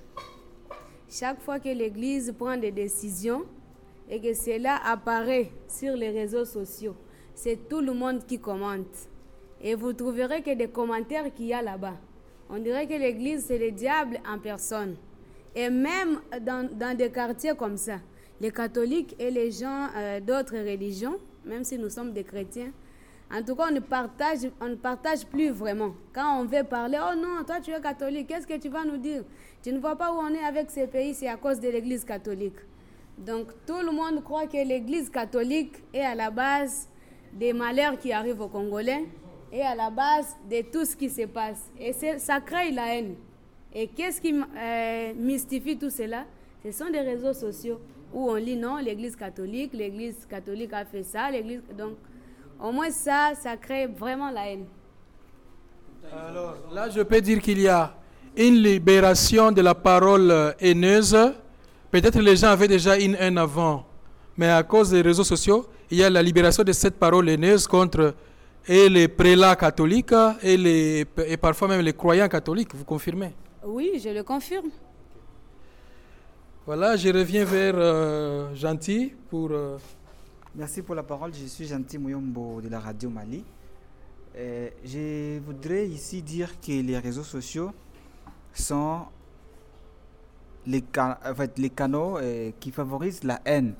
chaque 1.09 1.41
fois 1.41 1.59
que 1.59 1.69
l'Église 1.69 2.33
prend 2.37 2.57
des 2.57 2.71
décisions 2.71 3.43
et 4.09 4.19
que 4.19 4.33
cela 4.33 4.77
apparaît 4.85 5.51
sur 5.67 5.95
les 5.95 6.09
réseaux 6.09 6.45
sociaux, 6.45 6.95
c'est 7.35 7.67
tout 7.67 7.81
le 7.81 7.93
monde 7.93 8.25
qui 8.25 8.39
commente. 8.39 9.09
Et 9.61 9.75
vous 9.75 9.93
trouverez 9.93 10.41
que 10.41 10.53
des 10.53 10.67
commentaires 10.67 11.33
qu'il 11.33 11.45
y 11.47 11.53
a 11.53 11.61
là-bas. 11.61 11.95
On 12.49 12.59
dirait 12.59 12.85
que 12.85 12.93
l'Église, 12.93 13.45
c'est 13.47 13.57
le 13.57 13.71
diable 13.71 14.19
en 14.27 14.37
personne. 14.37 14.95
Et 15.55 15.69
même 15.69 16.19
dans, 16.41 16.97
des 16.97 17.09
quartiers 17.09 17.55
comme 17.55 17.77
ça, 17.77 17.99
les 18.41 18.51
catholiques 18.51 19.15
et 19.19 19.31
les 19.31 19.51
gens 19.51 19.87
euh, 19.95 20.19
d'autres 20.19 20.57
religions, 20.57 21.17
même 21.45 21.63
si 21.63 21.77
nous 21.77 21.89
sommes 21.89 22.11
des 22.11 22.23
chrétiens, 22.23 22.71
en 23.35 23.41
tout 23.41 23.55
cas, 23.55 23.67
on 23.69 23.73
ne 23.73 23.79
partage, 23.79 24.49
on 24.61 24.67
ne 24.69 24.75
partage 24.75 25.25
plus 25.25 25.49
vraiment. 25.49 25.93
Quand 26.13 26.39
on 26.39 26.45
veut 26.45 26.63
parler, 26.63 26.99
oh 27.01 27.15
non, 27.15 27.43
toi 27.45 27.59
tu 27.61 27.71
es 27.71 27.81
catholique, 27.81 28.27
qu'est-ce 28.27 28.45
que 28.45 28.57
tu 28.57 28.69
vas 28.69 28.85
nous 28.85 28.97
dire? 28.97 29.23
Tu 29.63 29.71
ne 29.71 29.79
vois 29.79 29.95
pas 29.95 30.11
où 30.11 30.17
on 30.17 30.33
est 30.33 30.43
avec 30.43 30.69
ces 30.69 30.87
pays, 30.87 31.13
c'est 31.13 31.27
à 31.27 31.37
cause 31.37 31.59
de 31.59 31.69
l'Église 31.69 32.03
catholique. 32.03 32.57
Donc 33.17 33.47
tout 33.65 33.81
le 33.83 33.91
monde 33.91 34.23
croit 34.23 34.45
que 34.47 34.57
l'Église 34.57 35.09
catholique 35.09 35.75
est 35.93 36.01
à 36.01 36.15
la 36.15 36.29
base 36.29 36.87
des 37.33 37.53
malheurs 37.53 37.97
qui 37.97 38.11
arrivent 38.11 38.41
aux 38.41 38.47
Congolais 38.47 39.05
et 39.51 39.61
à 39.61 39.73
la 39.73 39.89
base 39.89 40.35
de 40.49 40.61
tout 40.71 40.85
ce 40.85 40.95
qui 40.95 41.09
se 41.09 41.25
passe. 41.25 41.71
Et 41.79 41.93
ça 41.93 42.39
crée 42.39 42.71
la 42.71 42.95
haine. 42.95 43.15
Et 43.73 43.87
qu'est-ce 43.87 44.21
qui 44.21 44.33
euh, 44.33 45.13
mystifie 45.15 45.77
tout 45.77 45.89
cela? 45.89 46.25
Ce 46.63 46.71
sont 46.71 46.91
des 46.91 46.99
réseaux 47.01 47.33
sociaux 47.33 47.79
où 48.13 48.29
on 48.29 48.35
lit 48.35 48.55
non, 48.55 48.77
l'Église 48.77 49.15
catholique, 49.15 49.73
l'Église 49.73 50.27
catholique 50.29 50.73
a 50.73 50.85
fait 50.85 51.01
ça, 51.01 51.31
l'Église... 51.31 51.61
Donc, 51.75 51.95
au 52.63 52.71
moins 52.71 52.89
ça, 52.89 53.33
ça 53.39 53.57
crée 53.57 53.87
vraiment 53.87 54.31
la 54.31 54.49
haine. 54.49 54.65
Alors, 56.29 56.55
là, 56.73 56.89
je 56.89 57.01
peux 57.01 57.19
dire 57.19 57.41
qu'il 57.41 57.59
y 57.59 57.67
a 57.67 57.93
une 58.37 58.55
libération 58.55 59.51
de 59.51 59.61
la 59.61 59.75
parole 59.75 60.55
haineuse. 60.59 61.15
Peut-être 61.91 62.19
les 62.19 62.37
gens 62.37 62.47
avaient 62.47 62.67
déjà 62.67 62.97
une 62.97 63.15
haine 63.19 63.37
avant, 63.37 63.85
mais 64.37 64.49
à 64.49 64.63
cause 64.63 64.91
des 64.91 65.01
réseaux 65.01 65.23
sociaux, 65.25 65.67
il 65.91 65.97
y 65.97 66.03
a 66.03 66.09
la 66.09 66.23
libération 66.23 66.63
de 66.63 66.71
cette 66.71 66.95
parole 66.95 67.27
haineuse 67.29 67.67
contre 67.67 68.15
et 68.65 68.87
les 68.87 69.09
prélats 69.09 69.57
catholiques 69.57 70.15
et, 70.41 70.55
les, 70.55 71.05
et 71.27 71.37
parfois 71.37 71.67
même 71.67 71.81
les 71.81 71.93
croyants 71.93 72.29
catholiques. 72.29 72.73
Vous 72.73 72.85
confirmez? 72.85 73.33
Oui, 73.65 74.01
je 74.01 74.09
le 74.09 74.23
confirme. 74.23 74.69
Voilà, 76.65 76.95
je 76.95 77.09
reviens 77.09 77.43
vers 77.43 77.73
euh, 77.75 78.55
Gentil 78.55 79.13
pour... 79.29 79.49
Euh, 79.51 79.77
Merci 80.55 80.83
pour 80.83 80.93
la 80.93 81.01
parole. 81.01 81.33
Je 81.33 81.47
suis 81.47 81.65
Gentil 81.65 81.97
Mouyombo 81.97 82.61
de 82.61 82.69
la 82.69 82.79
radio 82.79 83.09
Mali. 83.09 83.43
Euh, 84.35 84.69
je 84.85 85.39
voudrais 85.39 85.87
ici 85.87 86.21
dire 86.21 86.59
que 86.61 86.71
les 86.71 86.99
réseaux 86.99 87.23
sociaux 87.23 87.71
sont 88.53 89.01
les, 90.67 90.83
canaux 91.71 92.19
qui 92.59 92.69
favorisent 92.69 93.23
la 93.23 93.41
haine. 93.45 93.73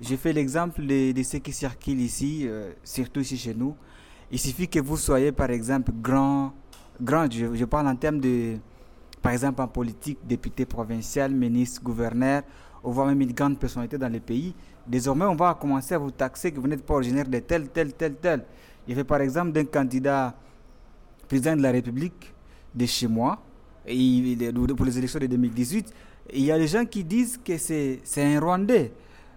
J'ai 0.00 0.16
fait 0.16 0.32
l'exemple 0.32 0.80
de, 0.86 1.12
de, 1.12 1.22
ce 1.22 1.36
qui 1.36 1.52
circule 1.52 2.00
ici, 2.00 2.48
surtout 2.82 3.20
ici 3.20 3.36
chez 3.36 3.54
nous. 3.54 3.76
Il 4.32 4.38
suffit 4.38 4.66
que 4.66 4.80
vous 4.80 4.96
soyez, 4.96 5.30
par 5.30 5.50
exemple, 5.50 5.92
grand, 5.92 6.54
grand 7.02 7.30
je, 7.30 7.54
je 7.54 7.64
parle 7.66 7.86
en 7.86 7.96
termes 7.96 8.20
de, 8.20 8.56
par 9.20 9.32
exemple, 9.32 9.60
en 9.60 9.68
politique, 9.68 10.18
député 10.26 10.64
provincial, 10.64 11.30
ministre, 11.34 11.82
gouverneur, 11.82 12.44
ou 12.84 12.92
voire 12.92 13.06
même 13.06 13.20
une 13.22 13.32
grande 13.32 13.58
personnalité 13.58 13.98
dans 13.98 14.12
le 14.12 14.20
pays. 14.20 14.54
Désormais, 14.86 15.24
on 15.24 15.34
va 15.34 15.54
commencer 15.54 15.94
à 15.94 15.98
vous 15.98 16.10
taxer 16.10 16.52
que 16.52 16.60
vous 16.60 16.68
n'êtes 16.68 16.84
pas 16.84 16.94
originaire 16.94 17.26
de 17.26 17.38
tel, 17.38 17.68
tel, 17.68 17.94
tel, 17.94 18.14
tel. 18.16 18.44
Il 18.86 18.94
fait 18.94 19.04
par 19.04 19.20
exemple 19.22 19.52
d'un 19.52 19.64
candidat 19.64 20.34
président 21.26 21.56
de 21.56 21.62
la 21.62 21.70
République 21.72 22.32
de 22.74 22.84
chez 22.86 23.08
moi, 23.08 23.40
et 23.86 24.36
pour 24.76 24.86
les 24.86 24.98
élections 24.98 25.18
de 25.18 25.26
2018, 25.26 25.92
il 26.32 26.44
y 26.44 26.52
a 26.52 26.58
des 26.58 26.66
gens 26.68 26.84
qui 26.84 27.04
disent 27.04 27.38
que 27.42 27.56
c'est 27.58 28.00
un 28.18 28.40
Rwandais. 28.40 28.92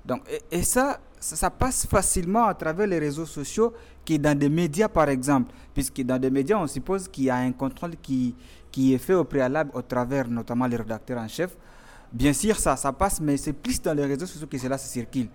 Donc, 0.06 0.22
et, 0.52 0.64
ça, 0.64 1.00
ça, 1.20 1.50
passe 1.50 1.86
facilement 1.86 2.46
à 2.46 2.54
travers 2.54 2.88
les 2.88 3.00
réseaux 3.00 3.26
sociaux 3.26 3.74
qui 4.06 4.18
dans 4.18 4.38
des 4.38 4.48
médias 4.50 4.88
par 4.88 5.10
exemple, 5.10 5.54
puisque 5.74 6.02
dans 6.02 6.18
des 6.20 6.30
médias 6.30 6.58
on 6.58 6.68
suppose 6.68 7.08
qu'il 7.10 7.26
y 7.26 7.30
a 7.30 7.36
un 7.36 7.52
contrôle 7.52 7.92
qui, 8.02 8.34
qui 8.72 8.94
est 8.94 8.98
fait 8.98 9.14
au 9.14 9.26
préalable 9.26 9.72
au 9.74 9.82
travers 9.82 10.30
notamment 10.30 10.66
les 10.66 10.78
rédacteurs 10.78 11.20
en 11.20 11.28
chef. 11.28 11.58
Bien 12.12 12.32
sûr 12.34 12.58
ça, 12.58 12.76
ça 12.76 12.94
passe, 12.94 13.20
mais 13.20 13.36
c'est 13.38 13.54
plus 13.54 13.82
dans 13.82 13.94
les 13.94 14.06
réseaux 14.06 14.26
sociaux 14.26 14.48
que 14.48 14.58
cela 14.58 14.78
se 14.78 14.88
circule. 14.88 15.28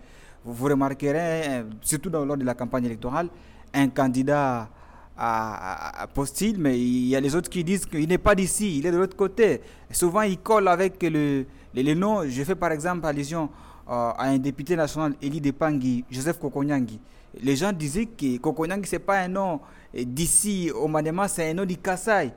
Vous, 0.44 0.64
remarquerez, 0.66 1.48
euh, 1.48 1.62
surtout 1.82 2.10
dans, 2.10 2.24
lors 2.24 2.36
de 2.36 2.44
la 2.44 2.54
campagne 2.54 2.86
électorale, 2.86 3.28
un 3.74 3.88
candidat 3.88 4.68
à, 5.16 6.06
postile, 6.14 6.56
mais 6.58 6.78
il 6.80 7.08
y 7.08 7.16
a 7.16 7.20
les 7.20 7.36
autres 7.36 7.50
qui 7.50 7.62
disent 7.62 7.84
qu'il 7.86 8.08
n'est 8.08 8.18
pas 8.18 8.34
d'ici, 8.34 8.78
il 8.78 8.86
est 8.86 8.90
de 8.90 8.96
l'autre 8.96 9.16
côté. 9.16 9.60
souvent, 9.90 10.22
il 10.22 10.38
colle 10.38 10.66
avec 10.66 11.00
le, 11.02 11.44
les, 11.74 11.94
noms. 11.94 12.26
Je 12.26 12.42
fais 12.42 12.56
par 12.56 12.72
exemple 12.72 13.06
allusion 13.06 13.50
euh, 13.88 14.10
à 14.16 14.24
un 14.24 14.38
député 14.38 14.74
national, 14.74 15.14
Eli 15.22 15.40
Depangui, 15.40 16.04
Joseph 16.10 16.38
Kokonyangi. 16.40 16.98
Les 17.42 17.54
gens 17.54 17.72
disaient 17.72 18.06
que 18.06 18.38
Kokonyangi, 18.38 18.88
ce 18.88 18.96
n'est 18.96 19.00
pas 19.00 19.20
un 19.20 19.28
nom 19.28 19.60
d'ici, 19.94 20.70
au 20.74 20.88
Manema, 20.88 21.28
c'est 21.28 21.50
un 21.50 21.54
nom 21.54 21.64
du 21.66 21.76
Kassai. 21.76 22.32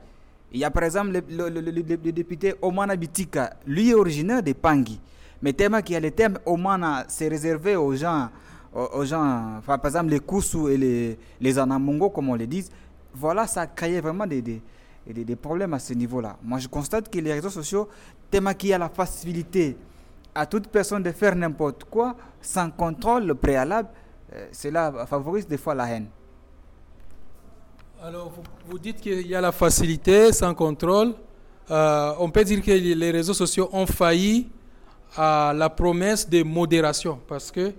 Il 0.52 0.60
y 0.60 0.64
a 0.64 0.70
par 0.70 0.84
exemple 0.84 1.20
le, 1.28 2.12
député 2.12 2.54
Omana 2.62 2.96
Bitika, 2.96 3.54
lui 3.66 3.90
est 3.90 3.94
originaire 3.94 4.42
de 4.42 4.52
Pangui. 4.52 5.00
Mais 5.42 5.52
tellement 5.52 5.82
qu'il 5.82 5.94
y 5.94 5.96
a 5.96 6.00
le 6.00 6.10
terme 6.10 6.38
Omana, 6.46 7.04
c'est 7.08 7.28
réservé 7.28 7.76
aux 7.76 7.94
gens, 7.94 8.30
aux, 8.72 9.04
gens 9.04 9.60
par 9.66 9.84
exemple 9.84 10.10
les 10.10 10.20
Koussou 10.20 10.68
et 10.68 10.76
les, 10.76 11.18
les 11.40 11.58
Anamongo, 11.58 12.10
comme 12.10 12.30
on 12.30 12.36
le 12.36 12.46
dit. 12.46 12.64
Voilà, 13.14 13.46
ça 13.46 13.62
a 13.62 13.66
créé 13.66 14.00
vraiment 14.00 14.26
des, 14.26 14.40
des, 14.40 14.62
des, 15.06 15.36
problèmes 15.36 15.74
à 15.74 15.78
ce 15.78 15.94
niveau-là. 15.94 16.36
Moi, 16.42 16.58
je 16.58 16.68
constate 16.68 17.10
que 17.10 17.18
les 17.18 17.32
réseaux 17.32 17.50
sociaux, 17.50 17.88
tellement 18.30 18.54
qu'il 18.54 18.70
y 18.70 18.72
a 18.72 18.78
la 18.78 18.88
facilité 18.88 19.76
à 20.34 20.46
toute 20.46 20.68
personne 20.68 21.02
de 21.02 21.10
faire 21.12 21.34
n'importe 21.34 21.84
quoi 21.84 22.14
sans 22.40 22.70
contrôle 22.70 23.34
préalable, 23.34 23.88
euh, 24.34 24.46
cela 24.52 25.06
favorise 25.06 25.46
des 25.46 25.56
fois 25.56 25.74
la 25.74 25.88
haine. 25.88 26.06
Alors, 28.06 28.32
vous, 28.68 28.78
dites 28.78 29.00
qu'il 29.00 29.26
y 29.26 29.34
a 29.34 29.40
la 29.40 29.50
facilité 29.50 30.32
sans 30.32 30.54
contrôle. 30.54 31.12
Euh, 31.72 32.12
on 32.20 32.30
peut 32.30 32.44
dire 32.44 32.62
que 32.62 32.70
les 32.70 33.10
réseaux 33.10 33.34
sociaux 33.34 33.68
ont 33.72 33.84
failli 33.84 34.46
à 35.16 35.52
la 35.52 35.68
promesse 35.68 36.28
de 36.30 36.44
modération 36.44 37.18
parce 37.26 37.50
que, 37.50 37.72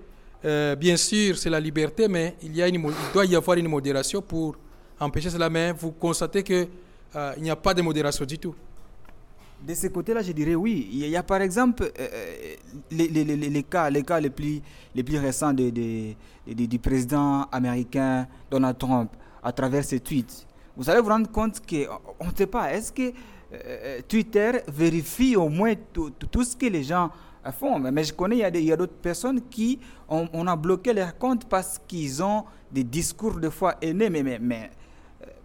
euh, 0.43 0.75
bien 0.75 0.97
sûr, 0.97 1.37
c'est 1.37 1.49
la 1.49 1.61
liberté, 1.61 2.09
mais 2.09 2.35
il, 2.43 2.53
y 2.53 2.61
a 2.61 2.67
il 2.67 2.81
doit 3.13 3.23
y 3.23 3.37
avoir 3.37 3.57
une 3.57 3.69
modération 3.69 4.21
pour 4.21 4.57
empêcher 4.99 5.29
cela. 5.29 5.49
Mais 5.49 5.71
vous 5.71 5.93
constatez 5.93 6.43
qu'il 6.43 6.67
n'y 7.39 7.49
a 7.49 7.55
pas 7.55 7.73
de 7.73 7.81
modération 7.81 8.25
du 8.25 8.37
tout. 8.37 8.53
De 9.65 9.73
ce 9.73 9.87
côté-là, 9.87 10.21
je 10.23 10.33
dirais 10.33 10.55
oui. 10.55 10.89
Il 10.91 11.07
y 11.07 11.15
a 11.15 11.23
par 11.23 11.41
exemple 11.41 11.83
euh, 11.83 12.07
euh, 12.11 12.55
les, 12.91 13.63
cas, 13.63 13.89
les 13.89 14.03
cas 14.03 14.19
les 14.19 14.29
plus, 14.29 14.61
récents 15.17 15.53
du 15.53 16.79
président 16.83 17.43
américain 17.49 18.27
Donald 18.51 18.77
Trump 18.77 19.09
à 19.47 19.53
travers 19.53 19.85
ses 19.85 20.01
tweets. 20.01 20.45
Vous 20.75 20.89
allez 20.89 20.99
vous 20.99 21.07
rendre 21.07 21.31
compte 21.31 21.61
qu'on 21.65 22.25
ne 22.25 22.35
sait 22.35 22.47
pas, 22.47 22.73
est-ce 22.73 22.91
que 22.91 23.13
euh, 23.53 24.01
Twitter 24.05 24.51
vérifie 24.67 25.37
au 25.37 25.47
moins 25.47 25.73
tout, 25.93 26.11
ce 26.43 26.55
que 26.55 26.65
les 26.65 26.83
gens 26.83 27.09
font? 27.57 27.79
Mais 27.79 28.03
je 28.03 28.13
connais, 28.13 28.39
il 28.39 28.65
y 28.65 28.71
a 28.73 28.75
d'autres 28.75 29.01
personnes 29.01 29.41
qui, 29.49 29.79
ont, 30.09 30.27
on 30.33 30.45
a 30.47 30.55
bloqué 30.57 30.91
leurs 30.91 31.17
comptes 31.17 31.45
parce 31.45 31.79
qu'ils 31.87 32.21
ont 32.21 32.43
des 32.69 32.83
discours 32.83 33.39
de 33.39 33.49
foi 33.49 33.75
haineux, 33.81 34.09
mais, 34.09 34.37
mais 34.37 34.69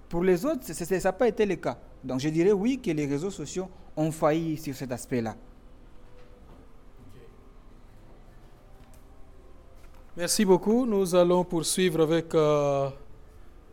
pour 0.08 0.24
les 0.24 0.44
autres, 0.44 0.64
ça 0.64 0.98
n'a 0.98 1.12
pas 1.12 1.28
été 1.28 1.46
le 1.46 1.54
cas. 1.54 1.78
Donc 2.02 2.18
je 2.18 2.28
dirais 2.28 2.50
oui 2.52 2.80
que 2.80 2.90
les 2.90 3.06
réseaux 3.06 3.30
sociaux 3.30 3.68
ont 3.96 4.10
failli 4.10 4.58
sur 4.58 4.74
cet 4.74 4.90
aspect-là. 4.90 5.36
Merci 10.16 10.44
beaucoup. 10.44 10.84
Nous 10.86 11.14
allons 11.14 11.44
poursuivre 11.44 12.02
avec 12.02 12.34
euh, 12.34 12.90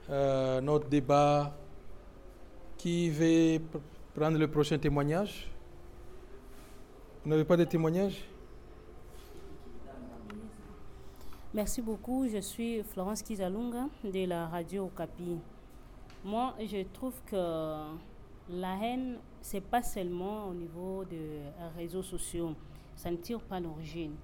euh, 0.09 0.61
notre 0.61 0.87
débat. 0.87 1.55
Qui 2.77 3.09
veut 3.09 3.59
prendre 4.15 4.37
le 4.37 4.47
prochain 4.47 4.77
témoignage 4.77 5.51
Vous 7.23 7.29
n'avez 7.29 7.43
pas 7.43 7.57
de 7.57 7.65
témoignage? 7.65 8.23
Merci 11.53 11.81
beaucoup. 11.81 12.25
Je 12.31 12.39
suis 12.39 12.81
Florence 12.83 13.21
Kizalunga 13.21 13.89
de 14.03 14.25
la 14.25 14.47
radio 14.47 14.85
Okapi. 14.85 15.39
Moi, 16.23 16.55
je 16.59 16.83
trouve 16.93 17.15
que 17.25 17.35
la 18.49 18.75
haine, 18.81 19.17
c'est 19.41 19.59
pas 19.59 19.83
seulement 19.83 20.47
au 20.47 20.53
niveau 20.53 21.03
des 21.03 21.41
réseaux 21.75 22.03
sociaux. 22.03 22.55
Ça 22.95 23.11
ne 23.11 23.17
tire 23.17 23.41
pas 23.41 23.59
l'origine. 23.59 24.15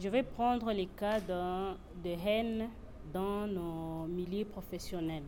Je 0.00 0.08
vais 0.08 0.24
prendre 0.24 0.72
les 0.72 0.86
cas 0.86 1.20
de 1.20 2.10
haine 2.26 2.68
dans 3.12 3.46
nos 3.46 4.06
milieux 4.06 4.44
professionnels. 4.44 5.24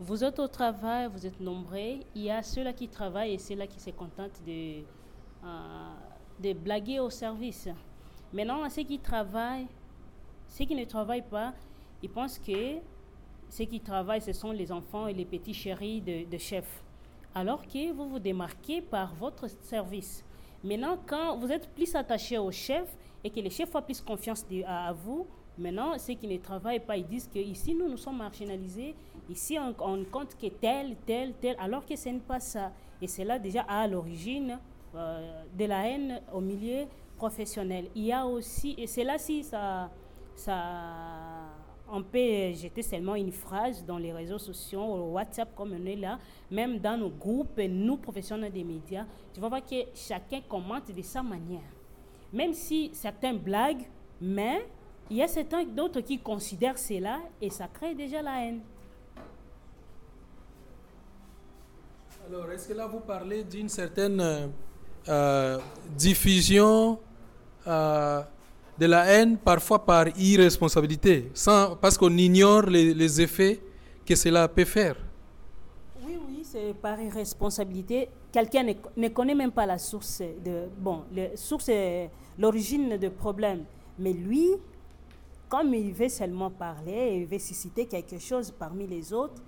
Vous 0.00 0.22
êtes 0.22 0.38
au 0.38 0.46
travail, 0.46 1.08
vous 1.12 1.26
êtes 1.26 1.40
nombreux. 1.40 1.98
Il 2.14 2.22
y 2.22 2.30
a 2.30 2.42
ceux-là 2.42 2.72
qui 2.72 2.88
travaillent 2.88 3.34
et 3.34 3.38
ceux-là 3.38 3.66
qui 3.66 3.80
se 3.80 3.90
contentent 3.90 4.40
de, 4.46 4.82
euh, 5.44 5.94
de 6.40 6.52
blaguer 6.52 7.00
au 7.00 7.10
service. 7.10 7.68
Maintenant, 8.32 8.68
ceux 8.68 8.84
qui 8.84 8.98
travaillent, 8.98 9.66
ceux 10.46 10.64
qui 10.64 10.74
ne 10.76 10.84
travaillent 10.84 11.28
pas, 11.28 11.52
ils 12.02 12.10
pensent 12.10 12.38
que 12.38 12.76
ceux 13.48 13.64
qui 13.64 13.80
travaillent, 13.80 14.22
ce 14.22 14.32
sont 14.32 14.52
les 14.52 14.70
enfants 14.70 15.08
et 15.08 15.14
les 15.14 15.24
petits 15.24 15.54
chéris 15.54 16.00
de, 16.00 16.30
de 16.30 16.38
chefs 16.38 16.84
alors 17.34 17.64
que 17.66 17.92
vous 17.92 18.08
vous 18.08 18.18
démarquez 18.18 18.80
par 18.80 19.14
votre 19.14 19.48
service. 19.62 20.24
Maintenant, 20.64 20.98
quand 21.06 21.36
vous 21.36 21.52
êtes 21.52 21.68
plus 21.68 21.94
attaché 21.94 22.36
au 22.36 22.50
chef 22.50 22.96
et 23.22 23.30
que 23.30 23.40
le 23.40 23.48
chef 23.48 23.74
a 23.76 23.82
plus 23.82 24.00
confiance 24.00 24.44
à, 24.66 24.92
vous, 24.92 25.26
maintenant, 25.58 25.98
ceux 25.98 26.14
qui 26.14 26.26
ne 26.26 26.36
travaillent 26.38 26.80
pas, 26.80 26.96
ils 26.96 27.06
disent 27.06 27.28
que 27.32 27.38
ici, 27.38 27.74
nous, 27.74 27.88
nous 27.88 27.96
sommes 27.96 28.18
marginalisés, 28.18 28.94
ici, 29.28 29.58
on, 29.58 30.04
compte 30.04 30.36
que 30.36 30.48
tel, 30.48 30.96
tel, 31.06 31.34
tel, 31.40 31.56
alors 31.58 31.84
que 31.84 31.96
ce 31.96 32.08
n'est 32.08 32.18
pas 32.18 32.40
ça. 32.40 32.72
Et 33.00 33.06
c'est 33.06 33.24
là 33.24 33.38
déjà 33.38 33.62
à 33.62 33.86
l'origine 33.86 34.58
euh, 34.94 35.44
de 35.56 35.64
la 35.64 35.88
haine 35.88 36.20
au 36.32 36.40
milieu 36.40 36.86
professionnel. 37.16 37.88
Il 37.94 38.04
y 38.04 38.12
a 38.12 38.26
aussi, 38.26 38.74
et 38.78 38.86
c'est 38.86 39.04
là 39.04 39.18
si 39.18 39.44
ça, 39.44 39.90
ça, 40.34 40.54
on 41.90 42.02
peut 42.02 42.52
jeter 42.54 42.82
seulement 42.82 43.14
une 43.14 43.32
phrase 43.32 43.84
dans 43.84 43.98
les 43.98 44.12
réseaux 44.12 44.38
sociaux, 44.38 44.82
au 44.82 45.12
WhatsApp 45.12 45.54
comme 45.54 45.76
on 45.78 45.86
est 45.86 45.96
là, 45.96 46.18
même 46.50 46.78
dans 46.78 46.96
nos 46.96 47.10
groupes, 47.10 47.60
nous 47.68 47.96
professionnels 47.96 48.52
des 48.52 48.64
médias, 48.64 49.06
tu 49.32 49.40
vas 49.40 49.48
voir 49.48 49.64
que 49.64 49.76
chacun 49.94 50.40
commente 50.48 50.94
de 50.94 51.02
sa 51.02 51.22
manière. 51.22 51.60
Même 52.32 52.52
si 52.52 52.90
certains 52.92 53.34
blaguent, 53.34 53.86
mais 54.20 54.66
il 55.10 55.16
y 55.16 55.22
a 55.22 55.28
certains 55.28 55.64
d'autres 55.64 56.00
qui 56.00 56.18
considèrent 56.18 56.78
cela 56.78 57.18
et 57.40 57.50
ça 57.50 57.68
crée 57.72 57.94
déjà 57.94 58.20
la 58.22 58.44
haine. 58.44 58.60
Alors, 62.28 62.50
est-ce 62.50 62.68
que 62.68 62.74
là 62.74 62.86
vous 62.86 63.00
parlez 63.00 63.42
d'une 63.42 63.70
certaine 63.70 64.20
euh, 64.20 64.46
euh, 65.08 65.58
diffusion 65.96 66.98
euh, 67.66 68.20
de 68.78 68.84
la 68.86 69.06
haine, 69.06 69.38
parfois 69.38 69.82
par 69.82 70.08
irresponsabilité, 70.18 71.30
sans, 71.32 71.74
parce 71.76 71.96
qu'on 71.96 72.14
ignore 72.14 72.66
les, 72.66 72.92
les 72.92 73.20
effets 73.22 73.60
que 74.04 74.14
cela 74.14 74.46
peut 74.46 74.66
faire? 74.66 74.96
Oui, 76.04 76.18
oui, 76.28 76.42
c'est 76.44 76.74
par 76.74 77.00
irresponsabilité. 77.00 78.10
Quelqu'un 78.30 78.62
ne, 78.62 78.74
ne 78.94 79.08
connaît 79.08 79.34
même 79.34 79.52
pas 79.52 79.64
la 79.64 79.78
source 79.78 80.20
de. 80.20 80.68
Bon, 80.76 81.04
la 81.14 81.34
source, 81.34 81.70
l'origine 82.38 82.98
du 82.98 83.08
problème. 83.08 83.64
Mais 83.98 84.12
lui, 84.12 84.50
comme 85.48 85.74
il 85.74 85.92
veut 85.92 86.08
seulement 86.08 86.50
parler, 86.50 87.20
il 87.20 87.26
veut 87.26 87.38
susciter 87.38 87.86
quelque 87.86 88.18
chose 88.18 88.50
parmi 88.50 88.86
les 88.86 89.12
autres, 89.12 89.42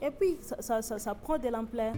et 0.00 0.10
puis 0.10 0.36
ça, 0.40 0.60
ça, 0.60 0.82
ça, 0.82 0.98
ça 0.98 1.14
prend 1.14 1.38
de 1.38 1.48
l'ampleur. 1.48 1.94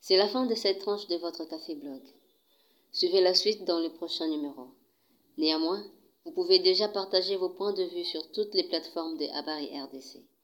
C'est 0.00 0.16
la 0.16 0.28
fin 0.28 0.46
de 0.46 0.54
cette 0.54 0.80
tranche 0.80 1.06
de 1.08 1.16
votre 1.16 1.44
café 1.48 1.74
blog. 1.74 2.00
Suivez 2.92 3.20
la 3.20 3.34
suite 3.34 3.64
dans 3.64 3.80
le 3.80 3.90
prochain 3.90 4.28
numéro. 4.28 4.68
Néanmoins, 5.38 5.82
vous 6.24 6.32
pouvez 6.32 6.58
déjà 6.58 6.88
partager 6.88 7.36
vos 7.36 7.50
points 7.50 7.72
de 7.72 7.84
vue 7.84 8.04
sur 8.04 8.30
toutes 8.32 8.54
les 8.54 8.64
plateformes 8.64 9.16
de 9.18 9.26
Habari 9.36 9.68
RDC. 9.80 10.35